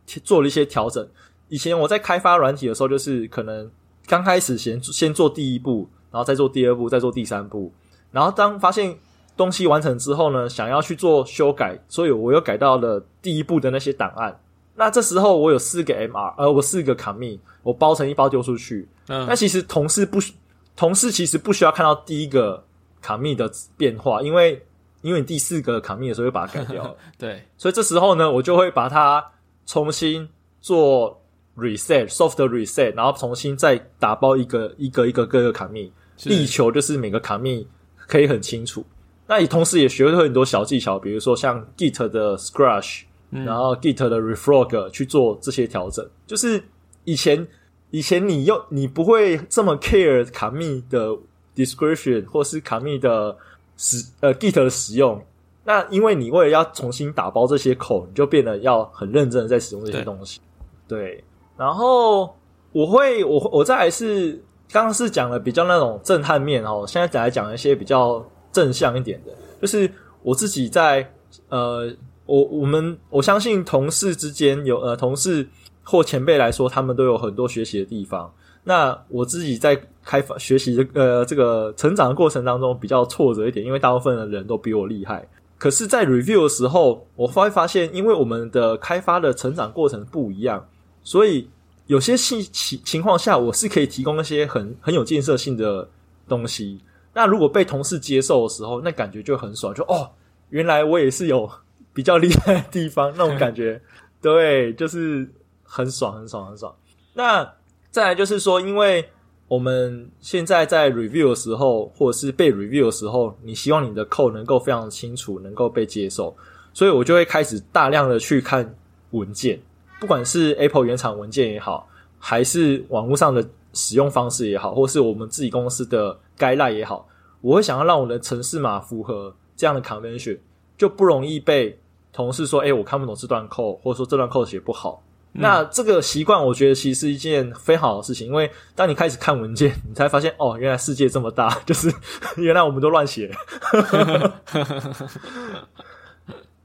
[0.05, 1.09] 做了一些调整。
[1.49, 3.71] 以前我在开发软体的时候，就是可能
[4.07, 7.73] 刚开始先先做第一步，然后再做第二步，再做第三步，
[8.11, 8.97] 然后当发现
[9.39, 14.39] 东西完成之后呢，想要去做修改，所以我又改到了第一步的那些档案。
[14.75, 18.87] 那这时候我有四个 MR，呃，我四个卡密，我包成一包丢出去。
[19.07, 20.35] 嗯那其实同事不需，
[20.77, 22.63] 同事其实不需要看到第一个
[23.01, 24.63] 卡密的变化，因为
[25.03, 26.95] 因为你第四个卡密的时候又把它改掉了。
[27.17, 29.25] 对，所以这时候呢，我就会把它
[29.67, 30.29] 重新
[30.61, 31.21] 做
[31.57, 38.85] reset，soft reset，然后重新再打包一个一个一个各个卡密，是力求就是每个卡密可以很清楚。
[39.29, 46.09] 那你同时也学会很多小技巧，比如说像 Git 的 Scratch，、然后 Git 的 Reflog 去做这些调整。
[46.27, 46.63] 就是
[47.05, 47.47] 以前
[47.91, 51.11] 以前你用你不会这么 care 卡密的
[51.55, 53.37] description 或是卡密的
[53.77, 55.23] 使呃 Git 的使用，
[55.65, 60.41] 那因为你为了要重新打包这些口，你就变得要很认真的在使用这些东西。
[60.87, 61.23] 对，
[61.57, 62.35] 然后
[62.73, 69.91] 我会我我再来是刚刚是讲了比较那种震撼面哦，现在再来讲一些比较正向一点的，就是
[70.23, 71.13] 我自己在
[71.49, 71.93] 呃，
[72.27, 75.47] 我我们我相信同事之间有呃同事
[75.83, 78.33] 或前辈来说，他们都有很多学习的地方。
[78.65, 85.27] 那我自己在开发学习的呃这个成长的过程当中比较挫折一点，因为大部分的人都比我厉害。
[85.57, 90.69] 可是，在 review 的时候，我会发现，因为我们的开发的成长过程不一样，
[91.03, 91.49] 所以
[91.87, 95.89] 有些情情情况下，我是可以提供一些很很有建设性的
[96.29, 96.79] 东西。
[97.19, 100.09] 那如果被同事接受的时候，那感觉就很爽，就哦，
[100.51, 101.51] 原来我也是有
[101.93, 103.83] 比较厉害的地方，那种感觉，
[104.23, 105.29] 对，就是
[105.65, 106.73] 很爽，很爽，很爽。
[107.15, 107.55] 那
[107.91, 109.05] 再来就是说，因为
[109.49, 116.33] 我们现在在 review 的时候，或者是被 review 的时候，你希望你的 code 能够非常清楚，能够被接受，
[116.73, 118.73] 所以我就会开始大量的去看
[119.11, 119.61] 文件，
[119.99, 121.89] 不管是 Apple 原厂文件也好，
[122.21, 127.09] 还是网络上的使用方式也好，或是我们自己公司的 guideline 也好，
[127.41, 130.39] 我会想要让我的城市码符合这样的 convention，
[130.77, 131.79] 就不容易被
[132.13, 135.03] 同事说：“哎、我看不懂这段 code，或者说这段 code 写不好。
[135.33, 141.93] 那这个习惯，我觉得其实是一件非常好的事情，因为当你开始看文件，你才发现哦，原来世界这么大， 就是
[142.39, 143.31] 原来我们都乱写。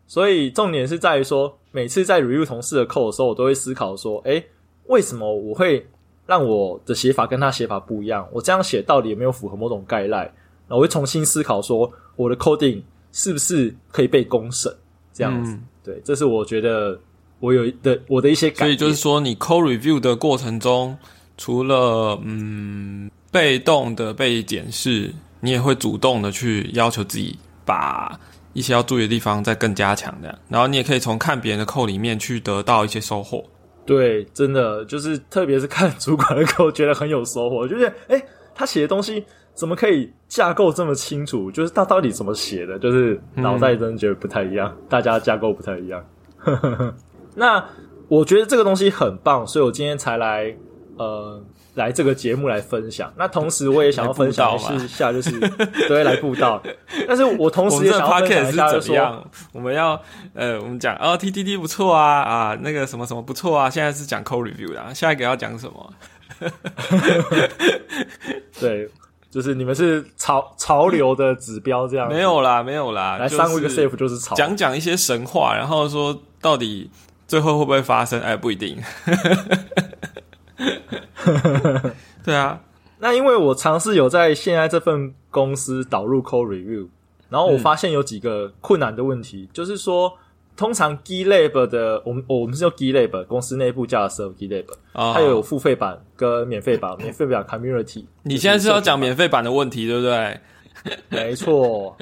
[0.07, 4.47] 所以重点是在于说，每次在 review 同事的 code 的时候，我都会思考说，诶，
[4.85, 5.87] 为什么我会
[6.25, 8.27] 让我的写法跟他写法不一样？
[8.31, 10.19] 我这样写到底有没有符合某种概赖？
[10.67, 12.81] 然后我会重新思考说，我的 coding
[13.11, 14.73] 是不是可以被公审？
[15.13, 16.99] 这样子，嗯对，这是我觉得
[17.39, 18.75] 我有的我的一些感所以。
[18.75, 20.97] 就是说，你 code review 的过程中，
[21.37, 28.19] 除了嗯被动的被检视，你也会主动的去要求自己把
[28.53, 33.43] 一些要注意的地方再更加强的，然后你也可以从看别人的 code 里面去得到一些收获。
[33.85, 37.67] 对，真的就是，特别是看主管的 code，觉得很有收获。
[37.67, 38.23] 就是，诶，
[38.55, 41.51] 他写的东西怎么可以架构这么清楚？
[41.51, 42.79] 就是他到底怎么写的？
[42.79, 46.03] 就是脑袋真的觉得不太一样，大家架构不太一样。
[47.35, 47.63] 那
[48.07, 50.55] 我觉得这个东西很棒，所以我今天才来
[50.97, 51.41] 呃
[51.75, 53.11] 来这个节目来分享。
[53.17, 55.31] 那同时我也想要分享一下，就是
[55.87, 56.61] 对来布道。
[57.07, 59.23] 但是我同时也想要分享一下，就是说样？
[59.51, 59.99] 我们要
[60.33, 63.69] 呃，我们讲哦，TTT 不错啊啊，那个什么什么不错啊。
[63.69, 65.93] 现在是讲 code review 的、啊，下一个要讲什么？
[68.59, 68.89] 对，
[69.31, 72.13] 就是你们是潮潮流的指标这样子。
[72.13, 74.35] 没有啦，没有啦，来就是上一个 safe 就是潮。
[74.35, 76.89] 讲讲一些神话，然后说到底
[77.27, 78.19] 最后会不会发生？
[78.21, 78.77] 哎，不一定。
[82.23, 82.61] 对啊，
[82.99, 86.87] 那因为我尝试有在现在这份公司导入 code review，
[87.29, 90.13] 然后我发现有几个困难的问题，就是说，
[90.55, 98.05] 通常 GitLab 的我们我们是用 GitLab 公司内部架设 GitLab，啊它有付费版跟免费版，免费版 Community。
[98.21, 100.39] 你现在是要讲免费版的问题，对不对？
[101.09, 101.97] 没错，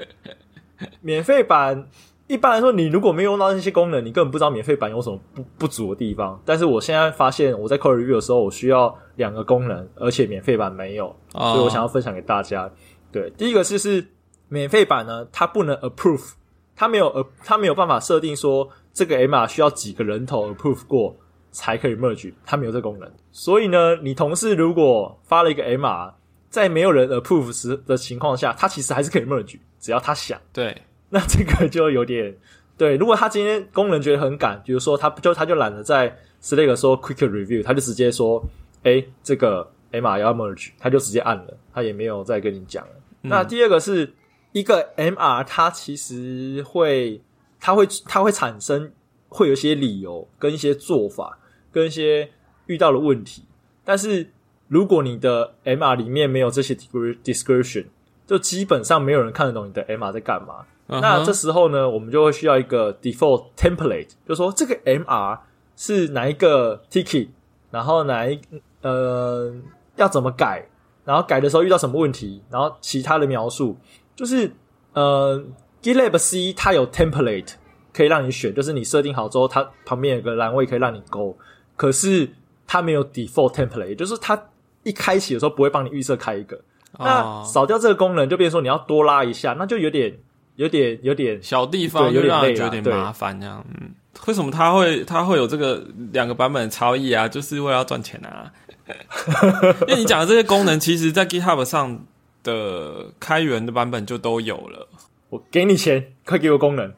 [1.02, 1.88] 免费版
[2.32, 6.42] 一般来说，你如果没有用到那些功能，你根本不知道免费版有什么不不足的地方。
[6.46, 12.72] 但是我现在发现，我在 Code Review 的时候，我需要两个功能，而且免费版没有，哦所以我想要分享给大家。
[13.12, 14.08] 对，第一个是是
[14.48, 16.32] 免费版呢，它不能 approve，
[16.74, 21.14] 它没有呃，它没有办法设定说这个 MR 需要几个人头 approve 过
[21.52, 23.12] 才可以 merge，它没有这个功能。
[23.34, 26.14] 所以呢，你同事如果发了一个 MR，
[26.50, 30.40] 在没有人 approve 时的情况下，它其实还是可以 merge，只要他想。
[30.54, 30.82] 对，
[31.14, 32.36] 那这个就有点
[32.78, 32.96] 对。
[32.96, 38.44] 如果他今天工人觉得很赶，比如说他就他就懒得在 Slack 说 quick review，他就直接说，
[38.84, 42.94] 哎，这个 MR 要 merge，他就直接按了，他也没有再跟你讲了。
[43.24, 44.14] 那第二个是
[44.54, 47.22] 一个 MR，它其实会，
[47.60, 48.92] 它会它会产生
[49.28, 51.38] 会有一些理由跟一些做法
[51.72, 52.32] 跟一些
[52.66, 53.44] 遇到的问题，
[53.84, 54.32] 但是
[54.68, 57.86] 如果你的 MR 里面没有这些 description，
[58.26, 60.66] 就基本上没有人看得懂你的 MR 在干嘛。
[61.00, 65.40] 那这时候呢，我们就会需要一个 default template，就说这个 MR
[65.78, 67.30] 是哪一个 ticket，
[67.70, 68.40] 然后哪一
[68.82, 69.54] 呃
[69.96, 70.68] 要怎么改，
[71.06, 73.78] 然后改的时候遇到什么问题，然后其他的描述，
[74.16, 74.52] 就是
[74.94, 75.42] 呃
[75.82, 77.54] GitLab C 它有 template
[77.94, 81.38] 可以让你选，就是你设定好之后，它旁边有个栏位可以让你勾，
[81.76, 82.30] 可是
[82.68, 84.50] 它没有 default template，也就是它
[84.84, 86.60] 一开启的时候不会帮你预设开一个。
[87.00, 90.18] 那哦扫掉这个功能，就变成说你要多拉一下，那就有点、
[90.62, 93.66] 有点、有点小地方有点有点麻烦这样。
[93.74, 93.90] 嗯，
[94.28, 97.28] 为什么它会它会有这个两个版本的差异啊？
[97.28, 98.52] 就是为了要赚钱啊。
[99.88, 102.06] 因为你讲的这些功能，其实在 GitHub 上
[102.44, 104.88] 的开源的版本就都有了。
[105.30, 106.94] 我给你钱，快给我功能。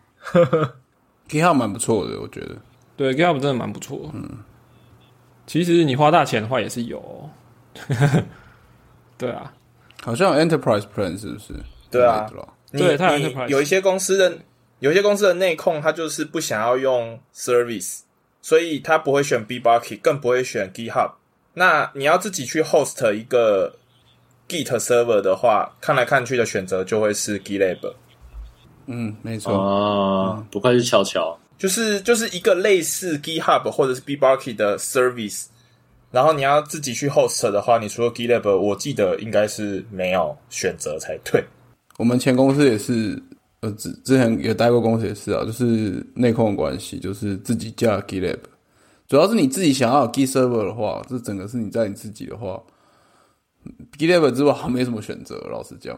[1.30, 2.58] GitHub 蛮不错的，我觉得。
[2.98, 4.12] 对，GitHub 真的蛮不错。
[4.14, 4.40] 嗯，
[5.48, 7.30] 其实你花大钱的话也是有哦。
[9.18, 9.54] 对啊，
[10.04, 11.54] 好像有 Enterprise Plan 是不是？
[11.90, 12.28] 对啊
[12.80, 14.38] 对它有你 enterprise 有一些公司的
[14.80, 18.00] 有一些公司的内控，他就是不想要用 service，
[18.42, 21.12] 所以他不会选 Bitbucket，更不会选 GitHub。
[21.54, 23.76] 那你要自己去 host 一个
[24.50, 27.94] Git server 的话，看来看去的选择就会是 GitLab，
[28.88, 29.56] 嗯，没错。
[29.56, 35.46] 啊，不愧是巧巧，就是就是一个类似 GitHub 或者是 Bitbucket 的 service。
[36.12, 41.44] 然后你要自己去 host 的话，你除了 GitLab，我记得应该是没有选择才对。
[41.98, 43.22] 我们前公司也是，
[43.62, 48.40] 呃，之之前也待过公司也是啊，就是内控关系，就是自己架 GitLab。
[49.08, 52.60] 主要是你自己想要 Git server 的话，这整个是你在你自己的话
[53.98, 55.96] ，GitLab 之外没什么选择，老实讲。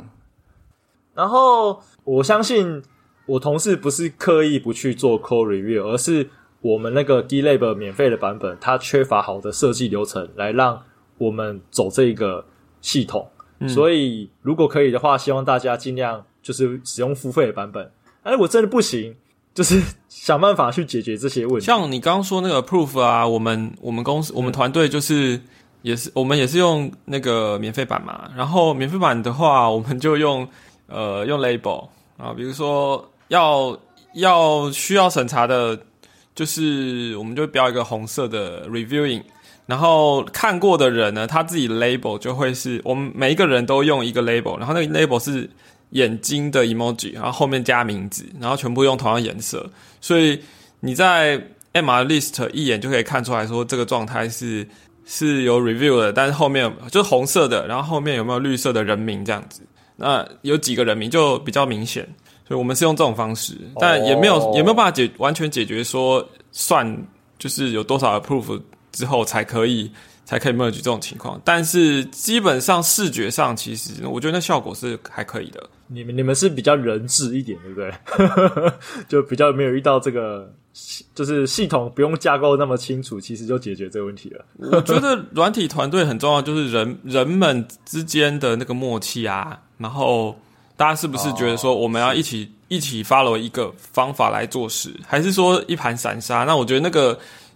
[1.13, 2.83] 然后我相信
[3.25, 6.29] 我同事不是刻意不去做 Core Review，而是
[6.59, 10.83] 我们那个 GitLab 免费的版本，它缺乏好的设计流程来让
[11.19, 12.45] 我们走这个
[12.81, 13.29] 系统。
[13.67, 17.91] 所以如果可以的话，希望大家尽量就是使用付费的版本。
[18.23, 19.15] 哎，如果真的不行，
[19.53, 21.65] 就是想办法去解决这些问题。
[21.65, 25.39] 像你刚刚说那个 Proof 啊，我们我们公司我们团队就是
[25.81, 30.47] 也是我们也是用那个免费版嘛，然后免费版的话，我们就用
[30.87, 33.77] 呃用 label 啊，比如说要
[34.15, 35.79] 要需要审查的，
[36.33, 39.21] 就是我们就标一个红色的 reviewing。
[39.65, 45.49] 然后看过的人呢，他自己 label 就会是我们每一个人都用一个 label，然后那个 label 是
[45.91, 49.67] 眼睛的 emoji，然后后面加名字，然后全部用同样颜色，
[50.01, 50.39] 所以
[50.79, 51.41] 你在
[51.73, 54.67] MR list 一眼就可以看出来说这个状态是
[55.05, 59.61] 是有 review 的，但是后面就是红色的，然后后面有没有绿色的人名这样子，
[59.95, 62.07] 那有几个人名就比较明显，
[62.47, 66.85] 所以我们是用这种方式，但也没有、也没有办法解完全解决说算
[67.39, 68.61] 就是有多少 approve
[68.95, 69.91] 之后才可以
[70.23, 75.69] 才可以 merge 这种情况，但是基本上视觉上其实我觉得那效果是还可以的。
[75.87, 78.73] 你们你们是比较人质一点，对不对？
[79.07, 80.51] 就比较没有遇到这个，
[81.13, 84.43] 就是系统不用架构那么清楚，其实就解决这个问题了。
[84.57, 90.35] 我觉得软体团队很重要，就是人人们之间的那个默契啊，然后
[90.75, 96.45] 大家是不是觉得说我们要一起、一起 follow 一个方法来做事，还是说一盘散沙？
[96.45, 97.15] 那我觉得那个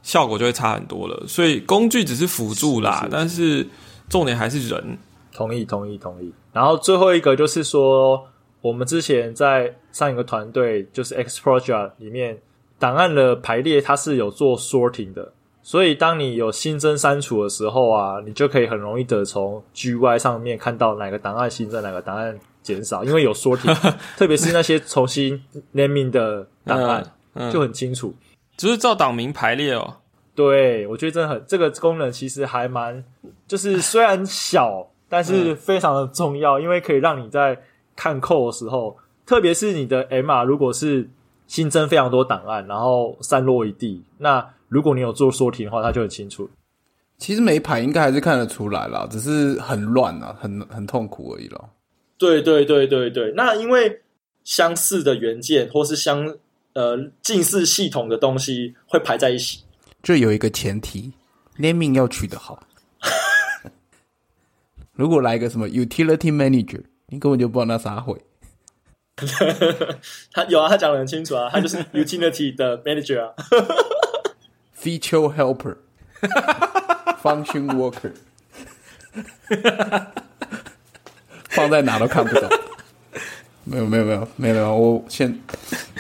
[0.10, 1.24] 效果就会差很多了。
[1.28, 3.68] 所以工具只是辅助啦，是是但是
[4.10, 4.98] 重点还是人。
[5.32, 6.34] 同意，同意，同意。
[6.52, 8.26] 然后最后一个就是说，
[8.62, 12.40] 我们之前在上一个团队就是 X Project 里面，
[12.80, 15.32] 档案的排列它是有做 sorting 的，
[15.62, 23.74] 所以当你有新增删除的时候啊，你就可以很容易的从 GUI 上面看到哪个档案新增，哪个档案减少，因为有 sorting，
[24.18, 25.40] 特别是那些重新
[25.76, 27.06] naming 的档案、
[27.36, 28.14] 嗯，就很清楚。
[28.60, 30.02] 就是照档名排列哦。
[30.36, 33.04] 对，我觉得真的很这个功能其实还蛮，
[33.48, 37.58] 就是虽然小，但是非常的重要，因为可以让你在
[37.96, 41.10] 看扣的时候，特别是你的 MR 如果是
[41.48, 46.50] 新增非常多档案，然后散落一地，那如果你有做 sorting 的话，它就很清楚。
[47.18, 51.70] 其实每排应该还是看得出来啦，只是很乱啊，很很痛苦而已咯。
[52.18, 54.02] 对对对对对，那因为
[54.44, 56.36] 相似的元件或是相
[56.80, 59.64] 呃近似系统的东西会排在一起。
[60.02, 61.12] 这有一个前提
[61.58, 62.64] ，naming 要取得好。
[64.96, 68.18] 如果来一个什么 utility manager，你根本就不知道那啥会。
[70.32, 73.34] 他有啊，他讲的很清楚啊，他就是 utility 的 manager 啊。
[74.82, 75.76] feature helper。
[77.22, 78.14] Function worker，
[81.50, 82.50] 放在哪都看不懂。
[83.66, 85.38] 没有没有没有没有没有，我现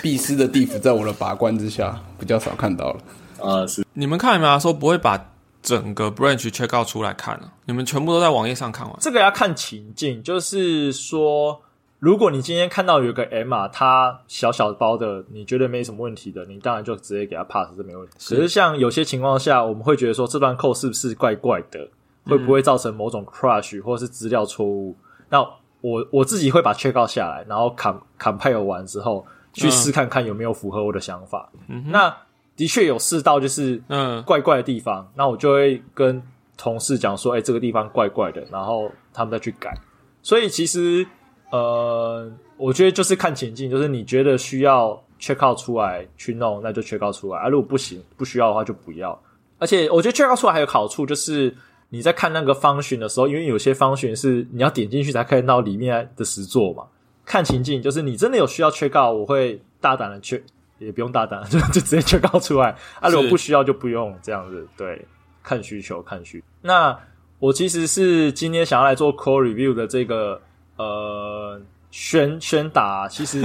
[0.02, 3.00] 必失的地府在我的把关之下，比较少看到了。
[3.42, 5.32] 啊，是你们看的时候不会把
[5.62, 7.54] 整个 branch check out 出来看啊？
[7.66, 8.96] 你们全部都在网页上看完？
[9.00, 11.62] 这个要看情境，就是说，
[12.00, 18.14] 如果你今天看到有个 M 啊，它小小包的，你觉得没什么问题的，你当然就直接给它 pass 这没问题。
[18.18, 21.88] 可是像有些情况下，我们会觉得说这段 code 是不是怪怪的，
[22.26, 24.96] 会不会造成某种 crash 或是资料错误？
[25.30, 25.42] 那
[25.82, 31.50] 我我自己会把 check out 下来，然后 com compile 完之后去试看看有没有符合我的想法。
[31.88, 32.16] 那
[32.56, 36.22] 的确有试到就是嗯，怪怪的地方，那我就会跟
[36.58, 39.74] 同事讲说，哎、这个地方怪怪的，然后他们再去改。
[40.22, 41.08] 所以其实
[41.52, 47.48] 呃，我觉得就是看情境，就是你觉得需要 check out 出来去弄，那就 check out 出来啊。
[47.48, 49.18] 如果不行不需要的话就不要。
[49.58, 51.56] 而且我觉得 check out 出来还有好处，就是
[51.90, 56.84] 你在看那个方寻的时候，因为有些方寻是你要点进去才看到里面的实作嘛。
[57.30, 60.42] 看情境，就是你真的有需要 check out，我会大胆的 check，
[60.80, 62.76] 也不用大胆， 就就直接 check out 出来。
[63.00, 64.68] 啊，如果不需要就不用这样子。
[64.76, 65.06] 对，
[65.44, 66.44] 看需求，看需。
[66.64, 67.00] 那
[67.38, 70.42] 我其实是今天想要来做 core review 的这个
[70.78, 71.62] 呃
[71.92, 73.40] 宣宣达，其实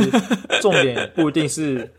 [0.63, 1.93] 重点不一定是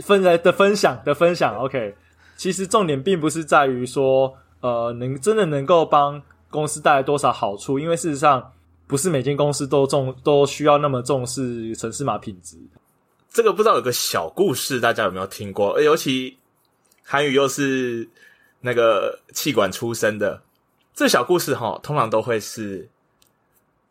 [0.00, 1.56] 分来的分享的分享。
[1.56, 1.94] OK，
[2.36, 6.20] 其实重点并不是在于说呃能真的能够帮
[6.50, 8.52] 公司带来多少好处，因为事实上
[8.86, 12.56] 不是每间公司都重都需要那么重视城市码品质。
[13.30, 15.80] 这个不知道有个小故事，大家有没有听过？
[15.80, 16.38] 尤其
[17.02, 18.08] 韩语又是
[18.60, 20.42] 那个气管出身的，
[20.94, 22.88] 这小故事哈，通常都会是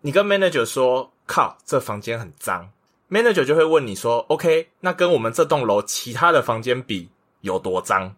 [0.01, 2.69] 你跟 manager 说：“靠，这房间很脏。
[3.09, 7.09] ”manager 就会问你说：“OK，那跟我们这栋楼其他的房间比
[7.41, 8.15] 有多脏？”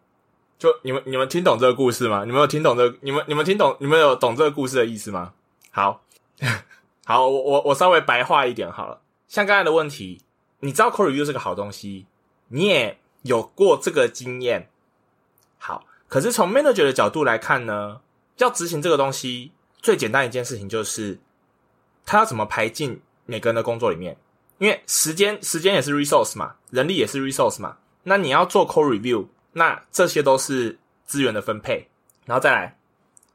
[0.57, 2.23] 就你们你们听懂这个故事吗？
[2.23, 2.95] 你们有听懂这？
[3.01, 3.76] 你们你们听懂？
[3.80, 5.34] 你们有懂这个故事的意思吗？
[5.71, 6.01] 好，
[7.05, 9.01] 好，我我我稍微白话一点好了。
[9.27, 10.21] 像刚才的问题，
[10.59, 12.05] 你知道 core review 是个好东西，
[12.47, 14.69] 你也有过这个经验。
[15.57, 18.01] 好，可是从 manager 的角度来看呢，
[18.38, 21.19] 要执行这个东西，最简单一件事情就是，
[22.05, 24.17] 他要怎么排进每个人的工作里面。
[24.57, 27.77] 因为时间时间也是 resource 嘛，人力也是 resource 嘛。
[28.03, 31.89] 那你要做 core review，那这些都是资源的分配，
[32.25, 32.77] 然后再来，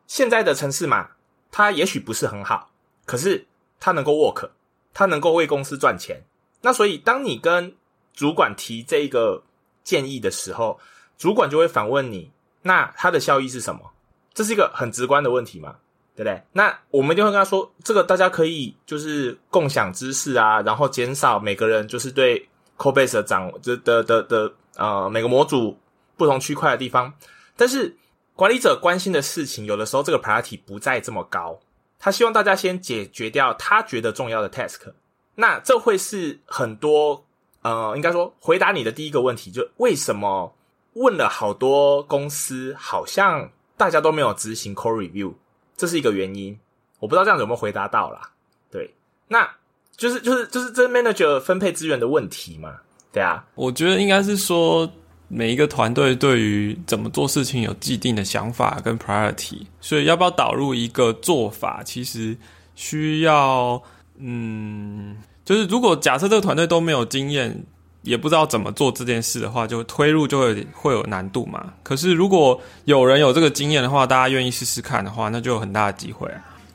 [0.07, 1.11] 现在的城市码
[1.51, 2.70] 它也许不是很好，
[3.11, 3.45] 可是
[3.81, 4.51] 他能够 work，
[4.95, 6.23] 他能够为公司赚钱。
[6.61, 7.75] 那所以，当你跟
[8.15, 9.43] 主管提这个
[9.83, 10.79] 建议的时候，
[11.19, 12.31] 主管就会反问你：
[12.63, 13.91] 那它的效益是什么？
[14.33, 15.75] 这是一个很直观的问题嘛，
[16.15, 16.41] 对不对？
[16.53, 22.49] 那我们一定会跟他说，这个大家可以就是共享知识啊，然后减少每个人就是对
[22.79, 25.77] Codebase 的掌的的的的呃每个模组
[26.17, 27.13] 不同区块的地方。
[27.57, 27.97] 但是
[28.37, 31.59] 管理者关心的事情，有的时候这个 priority 不再这么高，
[32.01, 34.93] 他希望大家先解决掉他觉得重要的 task。
[35.37, 37.25] 那这会是很多
[37.63, 40.55] 呃，应该说回答你的第一个问题，就为什么
[40.95, 45.35] 问了好多公司，好像大家都没有执行 core review，
[45.77, 46.59] 这是一个原因。
[46.99, 48.33] 我不知道这样子有没有回答到啦。
[48.71, 48.95] 对，
[49.29, 49.49] 那
[49.97, 52.79] 就是就是就是这 manager 分配资源的问题嘛。
[53.13, 54.91] 对啊，我觉得应该是说，
[55.33, 62.37] 每一个团队对于怎么做事情有既定的想法跟 priority，所以要不要导入一个做法，其实
[62.75, 63.81] 需要，
[64.19, 67.65] 嗯，就是如果假设这个团队都没有经验，
[68.03, 71.75] 也不知道怎么做这件事的话，就推入就会会有难度嘛。
[71.85, 76.29] 可是如果有人有这个经验的话，大家愿意试试看的话，那就有很大的机会。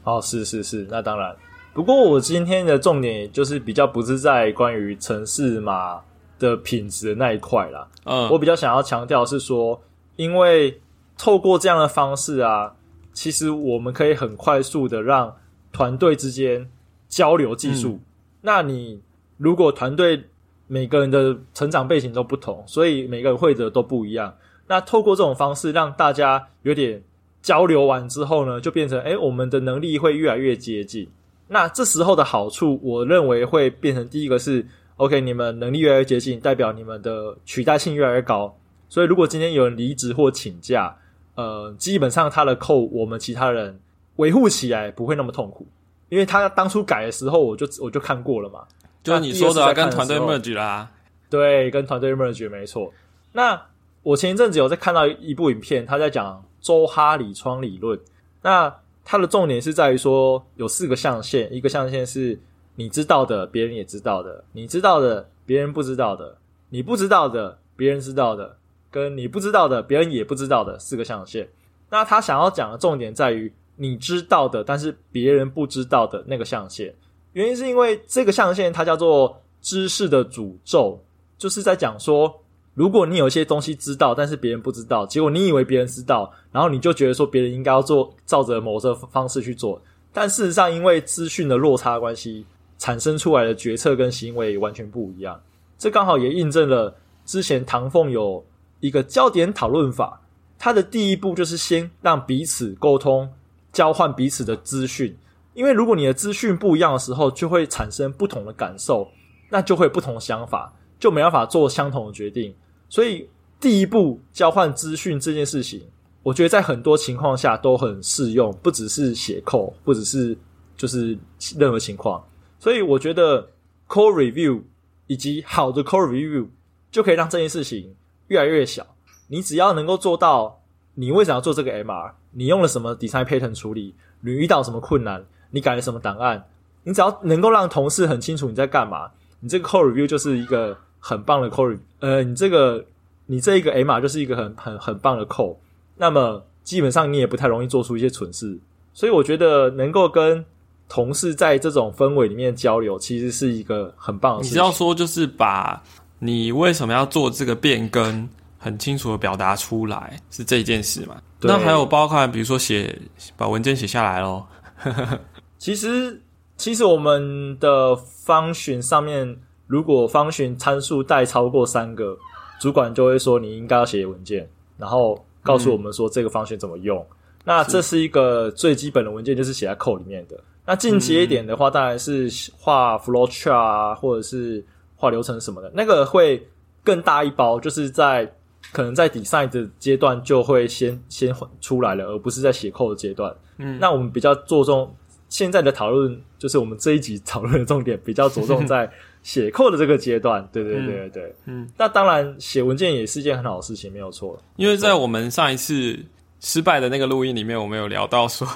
[0.06, 1.36] 哦，是是是，那当然。
[1.74, 6.00] 不过我今天的重点就是比较不是在关于城市嘛
[6.38, 9.82] 的品质的那一块啦，嗯，我比较想要强调是说，
[10.16, 10.82] 因为
[11.18, 12.76] 透过这样的方式啊，
[13.14, 15.36] 其实我们可以很快速的让
[15.72, 16.70] 团队之间
[17.08, 18.00] 交流技术，
[18.42, 19.02] 那你
[19.38, 20.24] 如果团队
[20.68, 24.36] 每个人的成长背景都不同，所以每个人会的都不一样。
[24.68, 27.04] 那透过这种方式让大家有点
[27.42, 31.08] 交流完之后呢，就变成诶我们的能力会越来越接近。
[31.48, 34.66] 那这时候的好处，我认为会变成第一个是
[34.98, 38.58] OK，你们能力越来越接近，代表你们的取代性越来越高。
[38.88, 40.96] 所以如果今天有人离职或请假，
[41.36, 43.80] 呃，基本上他的扣我们其他人
[44.16, 45.68] 维护起来不会那么痛苦，
[46.08, 48.64] 因为他当初改的时候我就我就看过了嘛。
[49.04, 50.90] 就是你说的、跟团队 merge 啦，
[51.30, 52.92] 对，跟团队 merge 没错。
[53.34, 53.62] 那
[54.02, 58.00] 我前一阵子有在看到一部影片，他在讲周哈里窗理论。
[58.42, 58.74] 那
[59.04, 62.40] 它的重点是在于说有四个象限，一个象限是
[62.76, 66.36] 你知道的，别人也知道的；你知道的，别人不知道的；
[66.70, 68.58] 你不知道的，别人知道的；
[68.92, 71.48] 跟你不知道的，别人也不知道的四个象限。
[71.90, 76.94] 那他想要讲的重点在于你知道的，但是别人不知道的那个象限。
[77.34, 81.00] 原因是因为这个象限它叫做知识的诅咒，
[81.38, 82.42] 就是在讲说，
[82.74, 89.82] 如果你有一些东西知道，但是别人不知道，结果你以为别人知道，然后你就觉得说别人应该要做，照着某个方式去做，
[90.14, 92.46] 但事实上因为资讯的落差关系，
[92.78, 95.42] 产生出来的决策跟行为完全不一样。
[95.78, 96.96] 这刚好也印证了
[97.26, 98.46] 之前唐凤有
[98.80, 100.22] 一个焦点讨论法，
[100.58, 103.30] 它的第一步就是先让彼此沟通，
[103.72, 105.18] 交换彼此的资讯。
[105.54, 109.10] 因为如果你的资讯不一样的时候，就会产生不同的感受，
[109.50, 112.54] 那就会有不同的想法，就没办法做相同的决定。
[112.90, 115.82] 所以第一步交换资讯这件事情，
[116.24, 120.38] 我觉得在很多情况下都很适用，不只是写扣，不只是
[120.76, 121.18] 就是
[121.58, 122.22] 任何情况。
[122.66, 123.52] 所以我觉得
[123.88, 124.64] code review
[125.06, 126.48] 以及好的 code review
[126.90, 127.94] 就可以让这件事情
[128.30, 128.96] 越来越小。
[129.28, 130.64] 你只要能够做到，
[130.96, 132.14] 你为什么要做这个 MR？
[132.32, 133.94] 你用了什么 design pattern 处理？
[134.22, 135.24] 你遇到什么困难？
[135.52, 136.44] 你改了什么档案？
[136.86, 139.12] 你只要能够让同事很清楚你在干嘛，
[139.42, 142.84] 你这个 code review 就是一个很棒的 code，呃，你这个
[143.28, 145.58] 你这一个 MR 就是一个很很很棒的 code，
[145.98, 148.58] 那么基本上你也不太容易做出一些蠢事。
[148.92, 150.44] 所以我觉得能够跟
[150.88, 154.52] 同事在这种氛围里面交流，其实是一个很棒的事情。
[154.52, 155.82] 你是要说就是把
[156.20, 158.28] 你为什么要做这个变更
[158.58, 161.18] 很清楚的表达出来，是这一件事嘛？
[161.42, 163.00] 那还有包括比如说写
[163.36, 164.48] 把文件写下来咯。
[165.58, 166.22] 其实，
[166.58, 172.18] 其实我们的方选上面，如果方选参数带超过三个，
[172.60, 177.06] 主管就会说你应该要写文件，然后告诉我们说这个方选怎么用。
[177.44, 180.40] 那这是一个最基本的文件，就是写在 code 里面的。
[180.66, 186.48] 那进阶一点的话，当然是画 flow chart 啊，或者是画流程什么的，那个会
[186.84, 188.32] 更大一包，就是在
[188.72, 193.34] 可能在 design 的阶段就会先先出来了，而不是在写 code 的阶段。
[193.58, 194.94] 嗯，那我们比较着重
[195.30, 198.90] 现在的讨论，就是我们这一集讨论的重点比较着重在
[199.22, 200.48] 写 code 的这个阶段。
[200.52, 204.38] 对对对对对，嗯，那当然写文件也是一件很好的事情，没有错。
[204.56, 205.98] 因为在我们上一次
[206.40, 208.48] 失败的那个录音里面，我们有聊到说，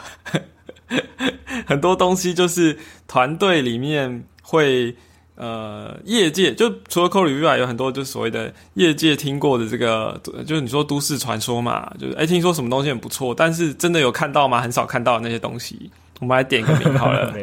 [1.65, 2.77] 很多东西就是
[3.07, 4.95] 团队里面会
[5.35, 14.59] 呃，业界就除了 code review 外，有很多就是所谓的业界听过的这个，就是你说都市传说嘛，就是哎、听说什么东西很不错，但是真的有看到吗？
[14.59, 17.33] 很少看到的那些东西，我们来点个名好了，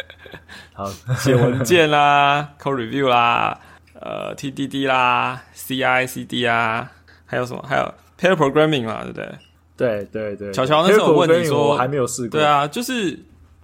[0.72, 3.60] 好， 写文件啦，code review 啦，
[4.00, 6.90] 呃，TDD 啦，CI CD 啊，
[7.26, 7.62] 还有什么？
[7.68, 9.28] 还有 pair programming 嘛，对不对？
[9.76, 12.38] 对对对，乔乔那时候有问你说我还没有试过。
[12.38, 13.12] 对，啊，就是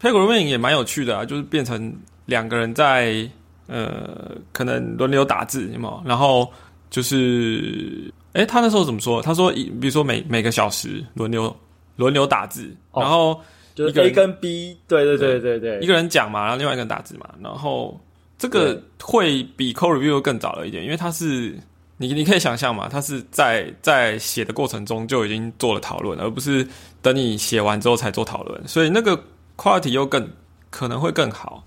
[0.00, 1.92] pair programming 也蛮有趣的啊，就是变成
[2.26, 3.28] 两个人在
[3.68, 6.02] 呃，可能轮流打字，有没有？
[6.04, 6.46] 然后
[6.90, 9.22] 就是，哎，他那时候怎么说？
[9.22, 11.54] 他说，一比如说每每个小时轮流
[11.96, 13.40] 轮流打字，哦然后
[13.74, 17.98] 就是一个 A 人跟 B，对对对对对，一个人讲嘛，然后另外一个人打字嘛，然后
[18.36, 21.56] 这个会比 code review 更早了一点，因为它是
[22.02, 26.66] 你你可以想象嘛，他是在在写的过程中就已经做了讨论，而不是
[27.00, 29.18] 等你写完之后才做讨论，所以那个
[29.56, 30.28] quality 又更
[30.68, 31.62] 可能会更好，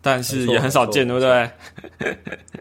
[0.00, 1.50] 但是也很少见，对不对？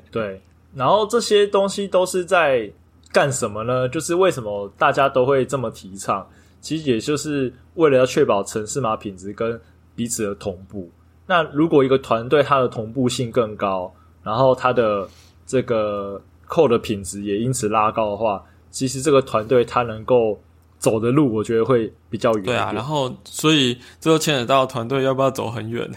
[0.09, 0.41] 对，
[0.73, 2.69] 然后这些东西都是在
[3.11, 3.87] 干什么呢？
[3.87, 6.27] 就是为什么大家都会这么提倡？
[6.59, 9.59] 其实也就是为了要确保城市码品质跟
[9.95, 10.89] 彼此的同步。
[11.27, 13.93] 那如果一个团队它的同步性更高，
[14.23, 15.07] 然后它的
[15.45, 16.21] 这个
[16.51, 20.41] code 的品质也因此拉高的话，其实这个团队它能够
[20.77, 22.43] 走的路，我觉得会比较远。
[22.43, 25.89] 对啊，然后所以这就牵扯到团队要不要走很远。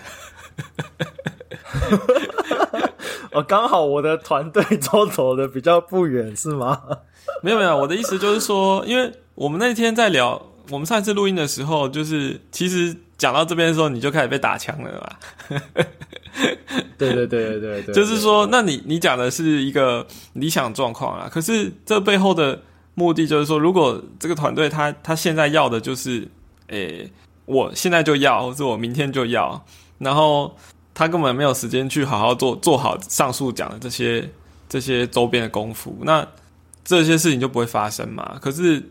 [3.33, 6.81] 哦，刚好我的团队都走的比较不远，是吗？
[7.43, 10.41] 没有没有，我的意思就是说，因为我们那天在聊，
[10.71, 15.61] 我们上一次录音的时候，就是其实讲到这边的时候，你就开始被打枪了嘛。
[16.99, 22.61] 对对对对对，就是说，那你你讲的是一个理想状况啊，可是这背后的
[22.95, 26.27] 目的就是说，如果这个团队他他现在要的就是，
[26.69, 27.11] 诶、
[27.47, 29.65] 我现在就要，或者我明天就要，
[29.99, 30.57] 然后
[30.93, 34.29] 他根本没有时间去好好做做好上述讲的这些
[34.69, 36.27] 这些周边的功夫，那
[36.85, 38.39] 这些事情就不会发生嘛。
[38.41, 38.83] 可是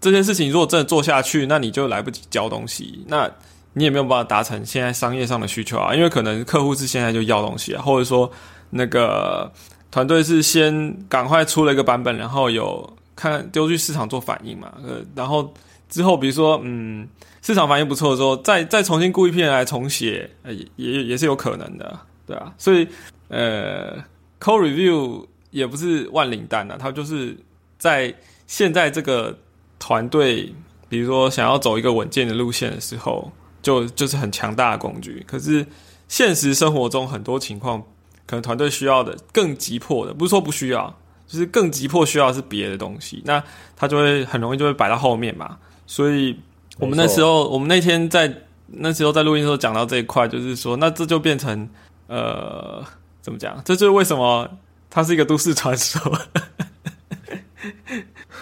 [0.00, 3.30] 这件事情如果真的做下去，那你就来不及交东西，那
[3.78, 8.30] 你也没有办法达成现在商业上的需求啊，因为可能客户是现在就要东西啊，或者说
[8.70, 9.50] 那个
[9.90, 15.54] 团队是先赶快出了一个版本，然后有看丢去市场做反应嘛，呃，然后
[15.88, 17.08] 之后比如说嗯
[17.40, 22.86] 市场反应不错的时候，再再重新雇一批人来重写，呃、也也也是有可能的，对啊，所以
[23.28, 23.96] 呃
[24.40, 27.34] ，code review 也不是万灵丹啊，它就是
[27.78, 28.14] 在
[28.46, 29.34] 现在这个
[29.78, 30.52] 团队，
[30.90, 35.24] 比如说想要走一个稳健的路线的时候，就就是很强大的工具。
[35.26, 35.66] 可是
[36.08, 37.82] 现实生活中很多情况，
[38.26, 43.42] 可能团队需要的更急迫的，不是说不需要，就是更急迫需要的是别的东西，那
[43.76, 45.58] 它就会很容易就会摆到后面嘛。
[45.86, 46.38] 所以
[46.78, 51.68] 我们那时候，我们那天在那时候在录音的时候讲到这一块，就是说，那这就变成
[52.06, 52.84] 呃，
[53.20, 53.60] 怎么讲？
[53.64, 54.48] 这就是为什么
[54.90, 56.00] 它是一个都市传说。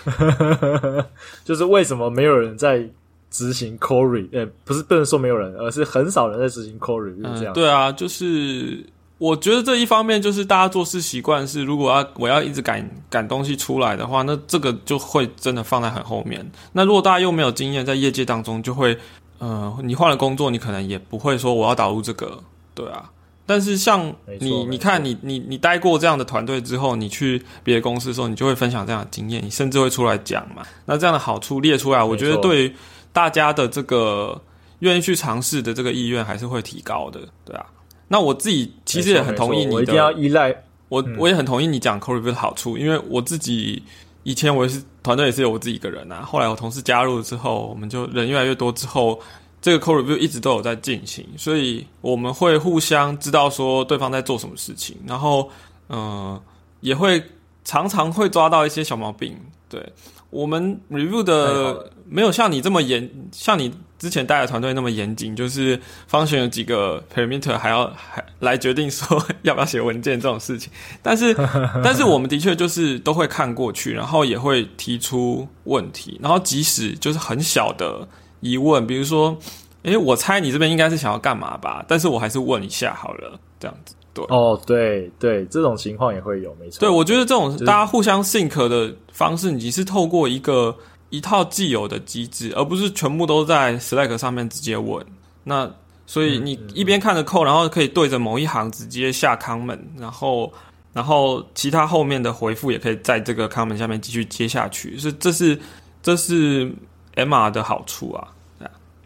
[1.44, 2.88] 就是为什么没有人在
[3.30, 7.52] 执行 core re，呃，不是不能说没有人，而是很少人在执行 core review 这样。
[7.52, 8.84] 嗯，对啊，就是
[9.18, 16.50] 我觉得这一方面就是大家做事习惯是，如果要我要一直赶赶东西出来的话，那这个就会真的放在很后面。
[16.72, 18.96] 那如果大家又没有经验，在业界当中就会，
[19.38, 22.38] 呃，你换了工作，你可能也不会说我要导入这个，
[22.74, 23.10] 对啊。
[23.48, 30.64] 但是像你，你看你你你待过这样的团队之后，你去别的公司的时候，你就会分享这样的经验，你甚至会出来讲嘛。
[30.84, 32.74] 那这样的好处列出来，我觉得对于
[33.16, 34.38] 大家的这个
[34.80, 37.64] 愿意去尝试的这个意愿还是会提高的，对啊。
[38.08, 40.54] 那我自己其实也很同意你的我一定要，依赖。
[40.90, 43.82] 我我也很同意你讲 core review 的好处，因为我自己
[44.22, 49.18] 以前我也是团队也是有我自己一个人啊，后来我同事加入之后，我们就人越来越多之后，
[49.62, 55.50] 这个 core review 一直都有在进行，所以我们会互相知道说对方在做什么事情，然后
[55.88, 56.42] 嗯、呃
[56.80, 57.22] 也会
[57.64, 59.34] 常常会抓到一些小毛病。
[59.68, 59.82] 对
[60.30, 70.70] 我们 review 的了没有像你这么严，像你之前带的团队那么严谨，就是方选有几个 parameter 还要还来决定说要不要写文件这种事情。
[71.02, 71.34] 但是
[71.82, 78.06] 但是我们的确就是都会看过去，然后也会提出问题，然后即使就是很小的
[78.40, 79.36] 疑问，比如说，
[79.82, 81.84] 诶，我猜你这边应该是想要干嘛吧？
[81.88, 83.94] 但是我还是问一下好了，这样子。
[84.12, 86.80] 对哦，对对，这种情况也会有，没错。
[86.80, 90.74] 对，我觉得这种大家互相 think 的方式，你是透过一个
[91.10, 95.04] 一套既有的机制，而不是全部都在 Slack 上面直接问。
[95.44, 95.70] 那
[96.06, 100.52] 所以你一边看着 code，然后可以对着某一行直接下 comment，然后
[100.92, 104.98] 然后其他后面的回复也可以在这个 comment 下面继续接下去。
[104.98, 105.58] 是这是
[106.02, 106.72] 这是
[107.14, 108.28] MR 的好处啊。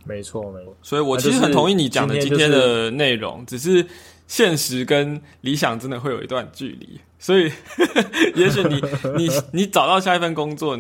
[0.03, 0.77] 没错没错。
[0.83, 3.87] 所以我其实很同意你讲的今今天的内容，只是
[4.27, 7.53] 现实跟理想真的会有一段距离，所以
[8.35, 8.83] 也许你
[9.17, 10.77] 你你找到下一份工作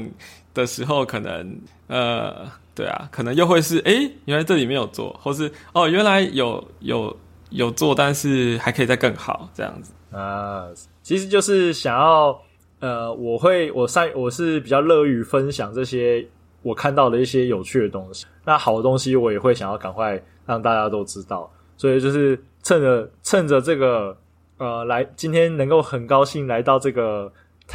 [0.54, 7.16] 的时候，可能呃，对啊，可能又会是诶，原来这里没有做，或是哦，原来有有
[7.50, 9.92] 有做，但是还可以再更好这样子。
[10.10, 10.66] 啊，
[11.02, 12.40] 其实就是想要，
[12.80, 16.26] 呃，我会我善我是比较乐于分享这些
[16.62, 18.26] 我看到的一些有趣的东西。
[18.44, 24.16] 那好的东西我也会想要赶快让大家都知道，所以就是趁着趁着这个
[24.58, 27.32] 呃来今天能够很高兴来到这个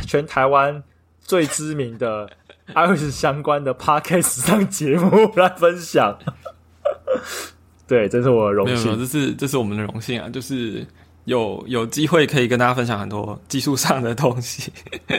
[0.08, 0.84] 全台湾
[1.22, 2.30] 最知名的
[2.74, 6.18] iOS 相关的 podcast 上节目来分享。
[7.88, 9.00] 对，这是我的荣没有没有，幸。
[9.00, 10.86] 这是这是我们的荣幸啊，就是
[11.26, 14.72] 有有机会可以跟大家分享很多技术上的东西。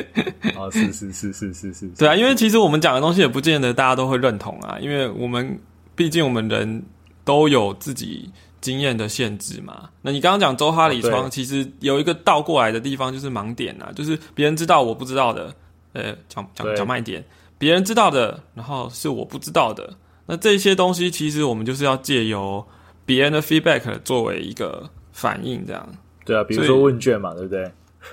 [0.57, 5.59] 哦，是是是是是是，对啊，因为其实我们讲的东西也不见得大家都会认同啊，因为我们
[5.95, 6.83] 毕竟我们人
[7.25, 8.31] 都有自己
[8.61, 9.91] 经验的限制嘛。
[10.03, 15.55] 那你刚刚讲周哈里哦窗，对其实有一个倒过来的地方就是盲点啊，就是别人知道我不知道的，
[15.97, 17.25] 呃，讲讲讲慢一点，
[17.57, 19.95] 别人知道的，然后是我不知道的。
[20.27, 22.67] 那这些东西其实我们就是要借由
[23.07, 25.89] 别人的 feedback 作为一个反应，这样。
[26.25, 27.73] 对啊，比如说问卷嘛，对不对？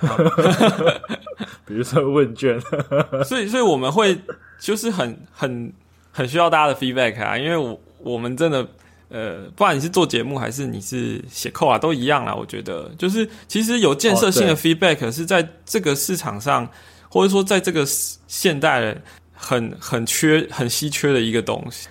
[1.66, 2.58] 比如说问卷，
[3.24, 4.18] 所以，所以我们会
[4.58, 5.72] 就是很很
[6.10, 8.66] 很需要大家的 feedback 啊，因为我我们真的
[9.08, 12.34] 呃，不管你是做节目还是你是写扣啊，都一样啦。
[12.34, 16.68] 我觉得就是其实有建设性的哦 feedback 是在这个市场上，
[17.14, 17.86] 或者说在这个
[18.26, 19.00] 现代人
[19.32, 21.86] 很很缺很稀缺的一个东西。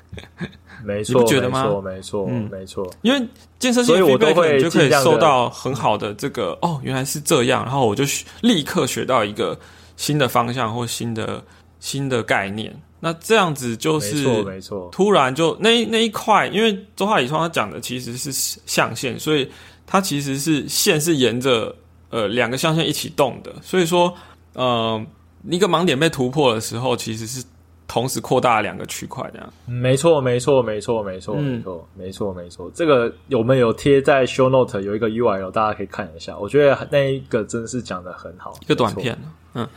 [0.83, 2.93] 没错，你不觉得吗没错，没错，嗯没错。
[3.03, 9.57] 因为健身性的所以我都 feedback 会你就可以尽量地收到很好的这个哦，原来是这样，然后我就学立刻学到一个
[9.95, 11.41] 新的方向或新的
[11.79, 12.77] 新的概念。
[12.99, 18.29] 那这样子就没是错，没错，突然就那一那一块，因为周浩宇创他讲的其实是
[18.65, 19.49] 象限，所以
[19.87, 21.73] 它其实是线是沿着
[22.09, 24.13] 呃两个象限一起动的，所以说
[24.53, 25.05] 呃
[25.49, 27.43] 一个盲点被突破的时候，其实是
[27.87, 29.53] 同时扩大两个区块这样。
[29.65, 32.71] 没错，没错，没错，没错，嗯没错，没错，没错。
[32.73, 36.37] 这个我们有贴在 show note 有一个 URL，大家可以看一下。
[36.37, 39.17] 我觉得那一个真是讲的很好，一个短片，
[39.53, 39.67] 嗯。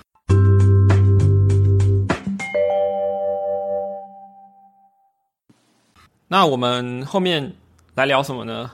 [6.28, 7.54] 那我们后面
[7.96, 8.70] 来聊什么呢？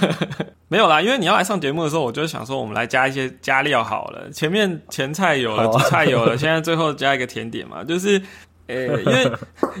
[0.68, 4.30] 没有啦，因为你要来上节目的时候，我就想说，我们来加一些加料好了。
[4.30, 8.20] 前面前菜有了，主菜有了， 现在最后加一个甜点嘛，就是。
[8.70, 9.32] 呃、因为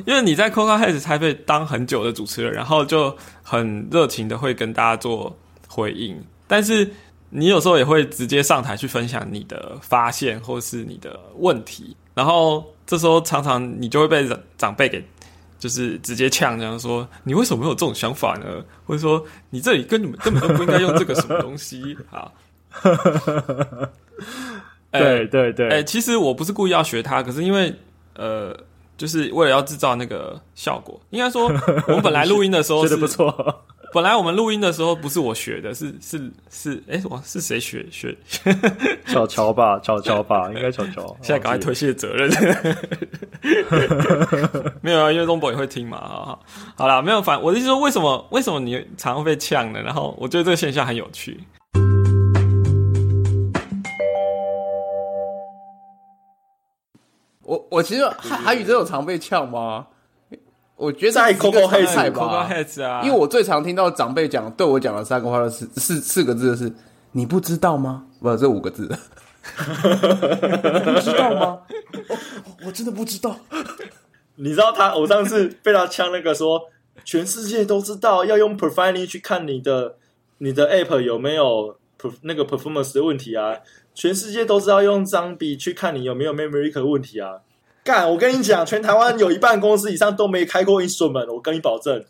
[0.06, 5.36] 因为你在 Coca Heads 台北当很久的主持人，然后就很热情的会跟大家做
[5.68, 6.90] 回应，但是
[7.28, 15.04] 你有时候也会直接上台去分享你的发现或是你的问题，然后这时候常常你就会被长长辈给
[15.58, 18.64] 就是直接呛，这样说你为什么没有这种想法呢？
[18.86, 21.96] 或者说你这里根本根本就不应该用这个什么东西。
[22.10, 22.30] 啊，
[24.92, 27.74] 对对对，哎、其实我不是故意要学他，可是因为
[28.14, 28.56] 呃，
[28.96, 31.00] 就是为了要制造那个效果。
[31.10, 31.44] 应该说，
[31.88, 33.64] 我们本来录音的时候 觉是得不错。
[33.94, 38.14] 本来我们录音的时候不是我学的，是是是，哎、我是谁学学？
[39.06, 41.16] 小乔吧，巧巧吧，应该小乔。
[41.22, 42.30] 现在赶快推卸责任。
[44.82, 45.98] 没有啊，因为东博也会听嘛。
[45.98, 46.42] 好好
[46.76, 49.80] 好啦，没有反，我的意思说，为什么为什么你常常被呛呢？
[49.80, 51.40] 然后我觉得这个现象很有趣。
[57.42, 59.86] 我我其实韩韩语真的有常被呛吗？
[60.78, 66.72] 我觉得是一个 Coco Heads 态 Coca 吧，Heads 啊，因为我最常听到长辈讲对我讲的三个话的四四四个字的是
[67.12, 68.88] “你不知道吗？”不，这五个字，你
[70.94, 71.58] 不知道吗？
[72.08, 72.16] 哦
[72.64, 73.36] 我真的不知道。
[74.36, 76.62] 你知道他，我上次被他呛那个说，
[77.04, 79.96] 全世界都知道要用 Profiling 去看你的
[80.38, 81.76] 你的 App 有没有
[82.22, 83.56] 那个 performance 的问题啊，
[83.94, 87.40] 全世界都知道用张笔去看你有没有 memory 的问题啊。
[87.88, 92.04] 干，我跟你讲，全台湾有一半公司以上都没开过 instrument，我跟你保证，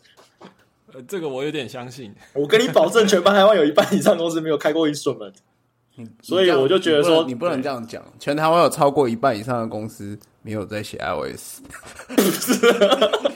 [0.91, 2.13] 呃，这个我有点相信。
[2.35, 5.35] 我跟你保证，全班台湾有一半以上公司没有开过 instrument。
[6.21, 8.03] 所以我就觉得说你不能你不能这样讲。
[8.19, 11.61] 全台湾有超过一半以上的公司没有在写 iOS，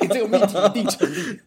[0.01, 1.39] 你这个命题一定成立。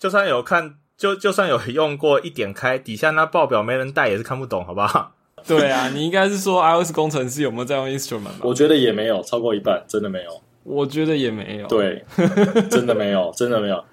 [0.00, 5.12] 就算有看，就就算有用过，一点开底下那报表没人带也是看不懂，好不好？
[5.58, 8.40] 对啊，你应该是说 iOS 工程师有没有在用 Instrument 吧？
[8.42, 10.42] 我觉得也没有超过一半，真的没有。
[10.64, 12.04] 我觉得也没有。，对，
[12.68, 13.84] 真的没有，真的没有。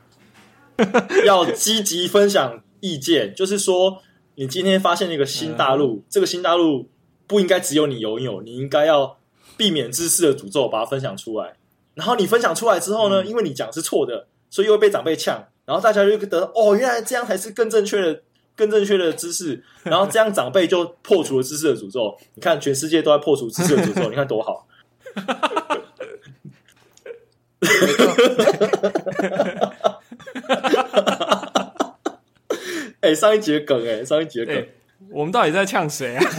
[1.26, 4.00] 要积极分享意见，就是说，
[4.36, 6.90] 你今天发现一个新大陆，这个新大陆
[7.28, 9.18] 不应该只有你拥有，你应该要
[9.56, 11.54] 避免知识的诅咒，把它分享出来。
[11.94, 18.24] 然后你分享出来之后呢，因为你讲是错的，所以又被长辈呛，然后大家就觉得哦，原来这样才是更正确的。
[18.56, 22.18] 更正确的知识， 然后这样长辈就破除了知识的诅咒。
[22.36, 24.68] 你看，全世界都在破除知识的诅咒，你看多好。
[33.02, 34.66] 哎、上一节梗哎、上一节梗，哎、
[35.10, 36.24] 我们到底在呛谁啊？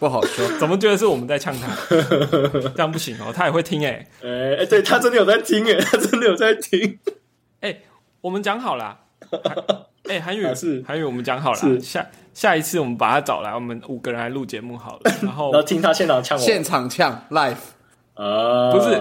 [0.00, 0.58] 不好说。
[0.58, 1.72] 怎么觉得是我们在呛他？
[2.74, 6.98] 这样不行哦，他也会听哎、哎、哎、对他真的有在听哎、他真的有在听。
[7.60, 7.82] 哎、
[8.20, 9.02] 我们讲好啦。
[10.08, 15.12] 哎、韩宇啊是韩宇，我们讲好了，下下一次我们把他找来，我们五个人来录节目好了。
[15.22, 17.56] 然后然后听他现场呛我，现场呛 live，
[18.14, 19.00] 啊，不是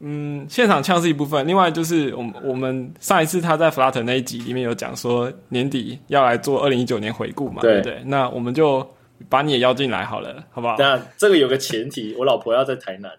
[0.00, 8.02] 嗯，现场呛是一部分，另外就是我们我们上一次他在 Flutter 那一集里面有讲说年底要来做二零一九年回顾嘛，对对不对？
[8.06, 8.88] 那我们就
[9.28, 10.76] 把你也邀进来好了，好不好？
[10.78, 13.10] 那这个有个前提，我老婆要在台南。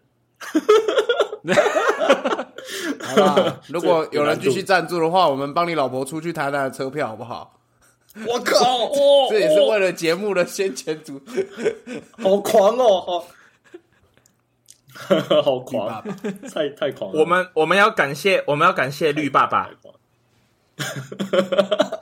[3.01, 3.62] 好吧？
[3.70, 7.55] 如果有人继续赞助的话，我们帮你老婆出去台南的车票，好不好？
[8.28, 8.57] 我靠，
[8.89, 11.22] 哦，这也是为了了节目的先前组。
[12.22, 13.24] 好狂哦，
[14.93, 16.03] 好，好狂，爸
[16.49, 17.20] 太太狂了。
[17.20, 19.70] 我们我们要感谢我们要感谢绿爸爸。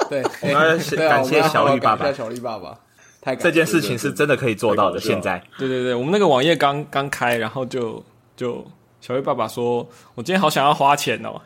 [0.10, 2.12] 对，我们要感谢小绿爸爸。
[2.14, 2.80] 小绿爸爸，
[3.20, 5.00] 太这件事情是真的可以做到的。
[5.00, 5.44] 现在。
[5.58, 8.04] 对对对，我们那个网页刚刚开，然后就
[8.36, 8.66] 就
[9.08, 11.40] 小月爸爸说，我今天好想要花钱哦，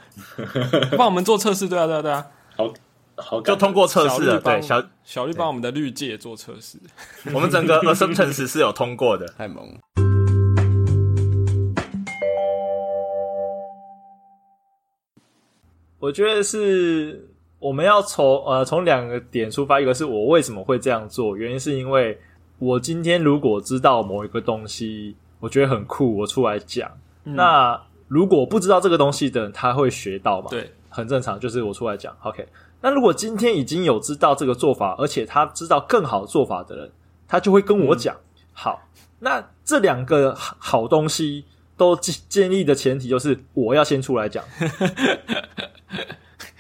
[0.97, 2.25] 帮我们做测试，对啊对啊对啊，
[2.57, 2.73] 好
[3.15, 6.79] 好就通过测试了，对小小绿帮我们的绿界做测试，
[7.31, 9.27] 我们整个 acceptance 是有通过的。
[9.37, 9.75] 太萌了。
[15.99, 22.19] 我觉得是我们要从呃从两个点出发，一个是我为什么会这样做，原因是因为
[22.57, 26.89] 我今天如果知道某一个东西，我觉得很酷，我出来讲。
[27.23, 30.47] 那如果不知道这个东西的人，他会学到嘛？
[30.49, 32.15] 对，很正常，就是我出来讲。
[32.23, 32.47] OK，
[32.81, 36.91] 那如果今天已经有知道这个做法，而且他知道更好做法的人，
[37.27, 38.15] 他就会跟我讲。
[38.53, 38.81] 好，
[39.19, 41.45] 那这两个好好东西
[41.77, 44.43] 都建建立的前提就是我要先出来讲。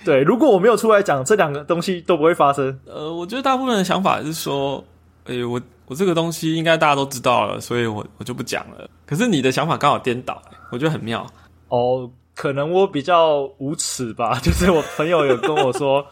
[0.05, 2.79] 对，如果我没有出来讲，这两个东西都不会发生。
[2.85, 4.83] 呃，我觉得大部分的想法是说，
[5.25, 8.89] 诶、我我这个东西应该大家都知道了，所以我我就不讲了。
[9.11, 10.41] 可是你的想法刚好颠倒，
[10.71, 11.29] 我觉得很妙。
[11.67, 16.07] 哦，可能我比较无耻吧， 就是我朋友有跟我说，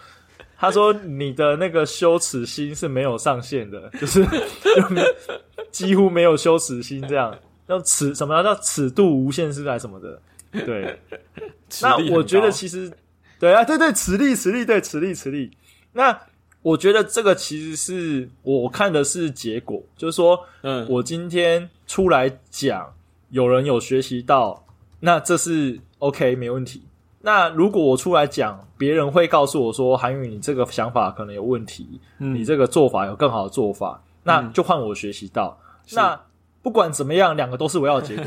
[0.58, 4.28] 他说你的那个羞耻心是没有上限的，就是
[5.72, 7.34] 几乎没有羞耻心，这样
[7.66, 10.22] 叫尺什么叫尺度无限是还是什么的？
[10.66, 11.00] 对，
[11.82, 12.92] 那我觉得其实
[13.40, 15.50] 对啊，对对，磁力磁力对磁力磁力。
[15.94, 16.20] 那
[16.62, 22.94] 我觉得这个其实是我看的是结果，就是说，嗯，我今天出来讲，
[23.30, 24.66] 有人有学习到，
[25.00, 26.84] 那这是 OK 没问题。
[27.22, 35.58] 那如果我出来讲，别人会告诉我说：“韩宇，你这个想法可能有问题，嗯你这个做法有更好的做法。”那嗯就换我学习到。
[35.92, 36.20] 那
[36.62, 38.26] 不管怎么样，两个都是我要的结果。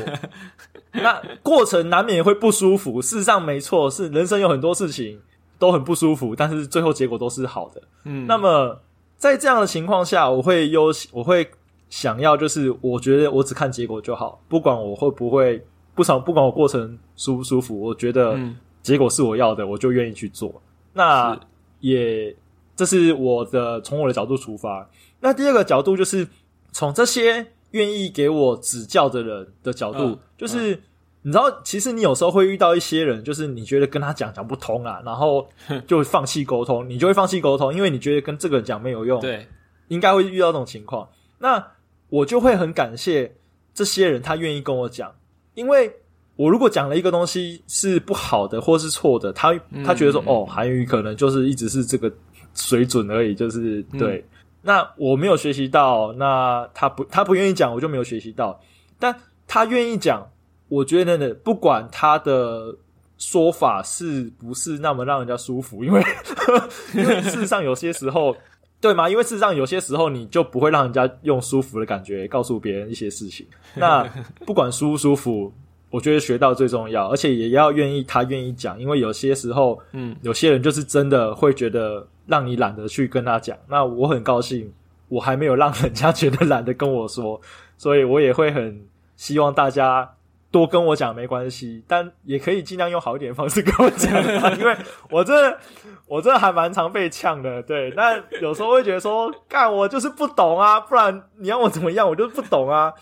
[0.93, 5.21] 那过程难免会不舒服，事实上没错，是人生有很多事情
[5.63, 7.81] 都很不舒服，但是最后结果都是好的。
[8.03, 8.77] 嗯，那么
[9.15, 11.49] 在这样的情况下，我会优，我会
[11.89, 20.61] 想要，就是我觉得我只看结果就好，不管我会不会不少，不管我过程舒不舒服，我觉得嗯结果是我要的，我就愿意去做。
[20.91, 21.39] 那是
[21.79, 22.35] 也
[22.75, 24.85] 这是我的从我的角度出发。
[25.21, 26.27] 那第二个角度就是
[26.73, 30.83] 从这些愿意给我指教的人的角度，嗯就是。
[31.23, 35.47] 你知道，其实你有时候会遇到一些人，就是你觉得跟他讲讲不通啊，然后
[35.87, 39.19] 就会放弃沟通，你就会放弃沟通，因为你觉得跟这个人讲没有用。
[39.21, 39.47] 对，
[39.87, 41.07] 应该会遇到这种情况。
[41.39, 41.65] 那
[42.09, 43.35] 我就会很感谢
[43.73, 45.13] 这些人，他愿意跟我讲，
[45.55, 45.91] 因为
[46.35, 49.53] 我如果讲了一个东西是不好的或是错的，他
[49.85, 52.11] 他觉得说、嗯哦，韩语可能就是一直是这个
[52.53, 54.25] 水准而已，就是对。
[54.61, 58.59] 那我没有学习到，那他不他不愿意讲，我就没有学习到。
[58.97, 59.13] 但
[59.45, 60.25] 他愿意讲，
[60.69, 62.75] 我觉得呢，不管他的
[63.17, 66.03] 说法是不是那么让人家舒服， 因为
[66.95, 68.35] 因为事实上有些时候，
[68.81, 69.09] 对吗？
[69.09, 73.45] 因为事实上有些时候你就不会让人家用舒服的感觉告诉别人一些事情。
[73.75, 74.03] 那
[74.45, 75.53] 不管舒不舒服，
[75.89, 83.55] 我觉得学到最重要，而且也要愿意他愿意讲，因为有些时候，嗯，有些人就是真的会觉得让你懒得去跟他讲。
[83.69, 84.69] 那我很高兴，
[85.07, 87.39] 我还没有让人家觉得懒得跟我说，
[87.77, 88.83] 所以我也会很
[89.15, 90.09] 希望大家。
[90.53, 94.77] 多跟我讲没关系，但也可以尽量用好一点的方式跟我讲啊， 因为
[95.09, 95.57] 我这
[96.05, 97.91] 我这还蛮常被呛的，对。
[97.95, 102.93] 那有时候会觉得说，干我就是不懂啊，不然你要我怎么样，我就是不懂啊。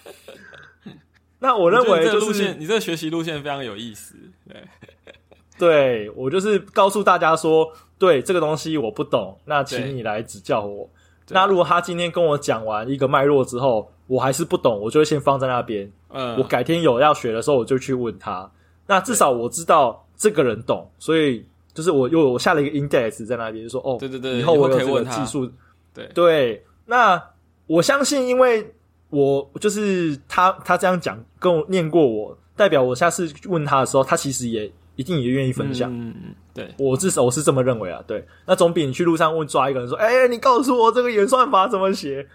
[1.39, 4.15] 那我认为就是这个路线，你这个学习路线非常有意思。
[4.47, 4.63] 对，
[5.59, 10.89] 对我就是告诉大家说，对这个东西我不懂，那请你来指教我。
[11.25, 15.91] 对那如果他今天跟我讲完一个脉络之后，我还是不懂，我就会先放在那边。
[16.09, 18.49] 嗯，我改天有要学的时候，我就去问他。
[18.87, 25.49] 那至少我知道这个人懂，所以就是我又我下了一个 index 在那边，就说哦，对对对以后我有这个以后可以问技术，
[25.93, 26.65] 对对。
[26.85, 27.21] 那
[27.67, 28.73] 我相信，因为
[29.09, 34.69] 我就是他，他这样讲跟我念过我，代表我下次问他的时候，他其实也
[35.01, 35.91] 一定也愿意分享。
[35.91, 42.27] 嗯，嗯对，我至少我是这么认为啊，对，那总比你去路上问抓一个人说，哎、你告诉我这个演算法怎么写，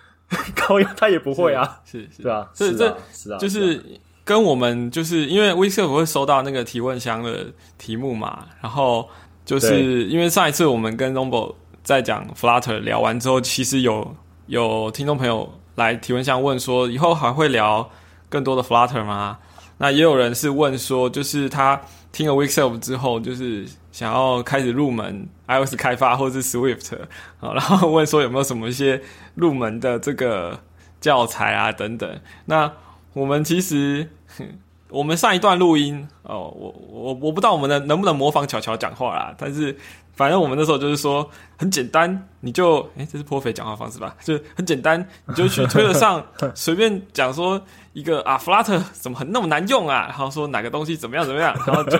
[0.54, 3.82] 高压他也不会啊，是是，对啊，所以这是啊，就是
[4.24, 7.46] 跟我们就是因为 w e s e 会收到那个提问箱的
[7.78, 9.08] 题目嘛，然后
[9.44, 11.54] 就是因为上一次我们跟 Rombo
[11.84, 17.88] 在讲 Flutter 聊完之后，其实有有听众朋友来提问箱问说，以后还会聊
[18.28, 19.38] 更多的 Flutter 吗？
[19.78, 21.78] 那也有人是问说，就是他
[22.16, 26.96] 听了 Weekself 之后，就是想要开始入门 iOS 开发或是 Swift
[27.40, 29.02] 啊，然后问说有没有什么一些
[29.34, 30.58] 入门的这个
[30.98, 32.18] 教材啊等等。
[32.46, 32.72] 那
[33.12, 34.08] 我们其实，
[34.38, 34.48] 哼
[34.88, 39.76] 我们上一段录音哦，我我我不知道我们能能不能模仿巧巧讲话啦，但是
[40.14, 46.24] 反正我们那时候就是说很简单，你就诶、这是颇肥讲话方式吧，就很简单，你就去推了上
[46.56, 47.60] 随便讲说
[47.97, 51.99] 一个啊 Flutter 怎么很那么难用啊，然后说哪个东西怎么样怎么样，然后就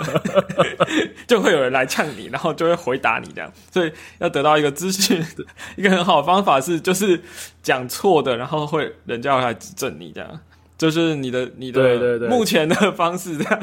[1.27, 5.25] 就会有人来呛你，然后就会回答你这样，所以要得到一个资讯，
[5.75, 7.19] 一个很好的方法是就是
[7.63, 10.41] 讲错的，然后会人家会来指正你这样。
[10.77, 13.61] 就是你的你的目前的方式这样，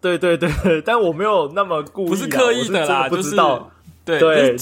[0.00, 3.36] 对对对对，但我没有那么故意啊，不是刻意的啦，就是。
[4.04, 4.56] 对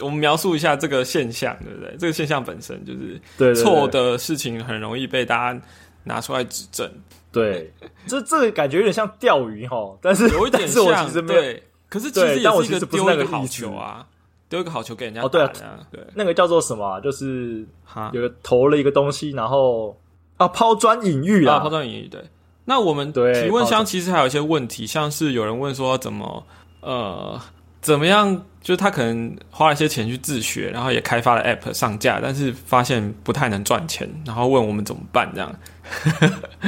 [0.00, 1.96] 我们描述一下这个现象，对不对？
[1.98, 5.60] 这个现象本身就是错的事情，很容易被大家
[6.04, 6.90] 拿出来指证，
[7.32, 7.72] 对，
[8.06, 11.62] 这这个感觉有点像钓鱼哈，但是有一点 但是我像其实没有对。
[11.88, 14.06] 可是其实也是一个丢一个好球啊，
[14.48, 18.10] 丢一个好球给人家哦对啊打对，那个叫做什么啊、就是哈。
[18.14, 19.98] 有个投了一个东西，然后
[20.36, 22.22] 啊抛砖引玉啊，啊，抛砖引玉对。
[22.66, 26.46] 那我们对提问箱其实还有一些问题，像是有人问说怎么
[26.80, 27.40] 呃
[27.80, 35.54] 怎么样，就是他可能花了一些钱去自学，然后也开发了 App 上架，但是发现不太能赚钱，然后问我们怎么办这样。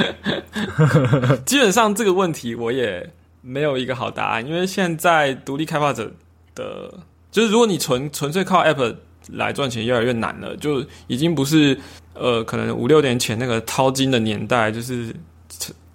[1.45, 3.09] 基本上这个问题我也
[3.41, 6.11] 没有一个好答案，因为现在独立开发者
[6.55, 6.93] 的，
[7.31, 8.95] 就是如果你纯纯粹靠 App
[9.29, 11.79] 来赚钱，越来越难了，就已经不是
[12.13, 15.15] 呃可能五六年前那个淘金的年代，就是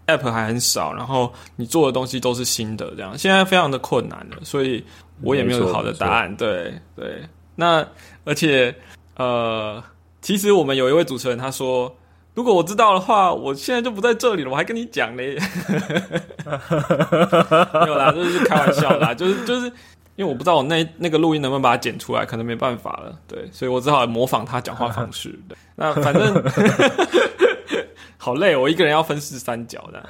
[0.07, 4.83] App 还很少，然后你做的东西都是新的，这样现在非常的困难了，所以
[5.23, 6.37] 我也没有好的答案。
[6.37, 7.23] 对对，
[7.57, 7.87] 那
[8.25, 8.75] 而且
[9.17, 9.83] 呃，
[10.21, 11.97] 其实我们有一位主持人他说。
[12.35, 15.37] 如果我知道的话，我现在就不在这里了，我还跟你讲嘞。
[17.75, 19.67] 没有啦，这是开玩笑啦，就是就是
[20.15, 25.37] 因为我不知道我那那个录音能不能把它剪出来，可能没办法了，对，所以我只好模仿他讲话方式。
[25.49, 26.41] 对，那反正
[28.17, 30.09] 好累，我一个人要分饰三角的。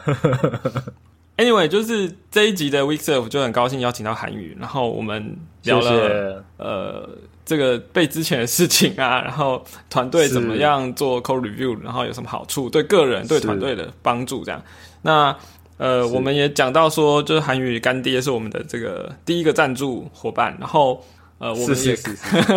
[1.39, 6.45] Anyway，就是这一集的 Week Self 就很高兴邀请到韩宇，然后我们聊谢了谢。
[6.65, 7.09] 呃
[7.47, 14.63] 这个被之前的事情啊，然后团队怎么样做 code review，然后有什么好处，对个人对团队的帮助这样。
[15.01, 15.35] 那
[15.79, 21.03] 呃，我们也讲到说，就是韩语干爹是我们的这个第一个赞助伙伴，然后
[21.39, 22.09] 呃，我们也是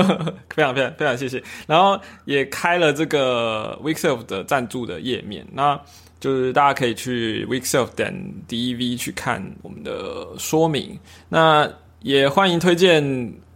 [0.50, 5.80] 非常非常非常谢谢，然后也开了这个 Weekself 的赞助的页面，那
[6.22, 8.14] 就是大家可以去 Weekself 点
[8.48, 10.98] dev 去看我们的说明，
[11.28, 11.70] 那
[12.02, 13.04] 也欢迎推荐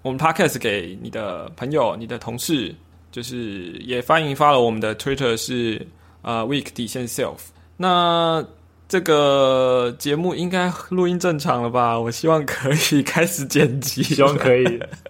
[0.01, 2.75] 我们 Podcast 给你的朋友、你的同事，
[3.09, 5.87] 就是也欢迎发了我们的 Twitter 是
[6.23, 7.37] 呃 Week 底线 Self，
[7.77, 8.45] 那。
[8.87, 11.99] 这个节目应该录音正常了吧？
[11.99, 14.63] 我希望可以开始剪辑，希望可以，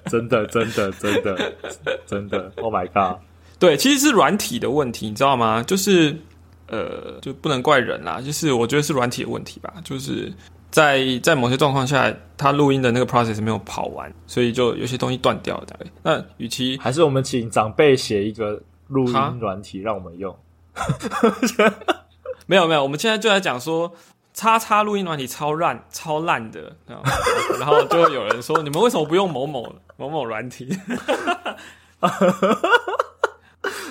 [0.06, 1.54] 真的真的真的
[2.08, 3.20] 真的，Oh my god！
[3.60, 5.62] 对，其实是软体的问题，你知道吗？
[5.62, 6.18] 就是
[6.68, 10.32] 呃，就不能怪人啦，就是我觉得是软体的问题吧，就是
[10.72, 15.68] 在在某些状况下，它录音的那个 process 没有跑完，所以就有些东西断掉了。
[16.04, 20.36] 那与其还是我们请长辈写一个录音软体让我们用。
[22.48, 23.94] 没有没有，我们现在就在讲说。
[24.38, 27.04] 叉叉录音软体超烂超烂的，然后
[27.58, 30.68] 然后就会有人说你们为什么不用某某某某软体？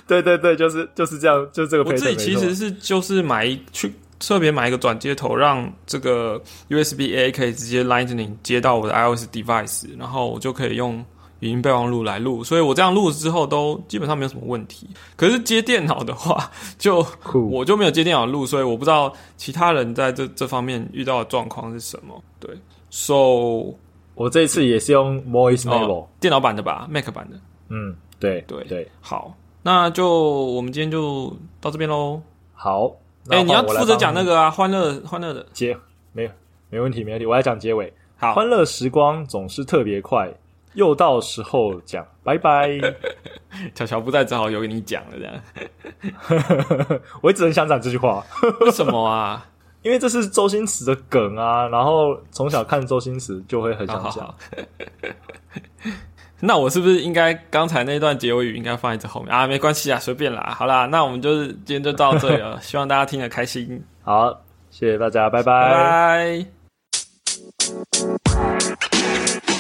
[0.06, 11.04] 对对对，就是就是这样，就这个我自己其实是就是买一去特别买一个转接头，让这个 USB A 可以直接 Lightning 接到我的 iOS device，然后我就可以用
[11.40, 14.88] 语音备忘录来录，所以我这样录之后都基本上没有什么问题。
[15.16, 17.04] 可是接电脑的话，就
[17.50, 22.22] 我就没有接电脑录，所以我不知道其他人在这这方面遇到的状况是什么。
[22.38, 22.54] 对
[22.90, 23.74] ，So
[24.14, 27.36] 我这一次也是用 Voice Memo，、哦，电脑版的吧，Mac 版的。
[27.68, 29.36] 嗯，对对对，好，
[29.66, 32.20] 那就我们今天就到这边喽。
[32.52, 32.92] 好，
[33.30, 35.46] 哎、你要负责讲那个啊，欢乐欢乐的。
[35.54, 35.74] 结，
[36.12, 36.30] 没有
[36.68, 37.90] 没问题没问题，我来讲结尾。
[38.18, 40.30] 好，欢乐时光总是特别快，
[40.74, 42.78] 又到时候讲拜拜。
[43.74, 47.00] 巧巧不在，只好由你讲了，这样。
[47.22, 48.22] 我一直很想讲这句话，
[48.60, 49.46] 为什么啊？
[49.80, 54.02] 因为这是周星驰的梗啊，然后从小看周星驰就会很想讲。
[54.04, 54.34] 好好好。
[56.40, 59.46] 那我是不是应该刚才那段结尾语应该放在这后面啊？
[59.46, 60.54] 没关系啊，随便啦。
[60.58, 64.30] 好啦，那我们就是今天就到这里了， 希望大家听得开心，好，
[64.70, 66.44] 谢谢大家，拜拜
[69.46, 69.53] 拜。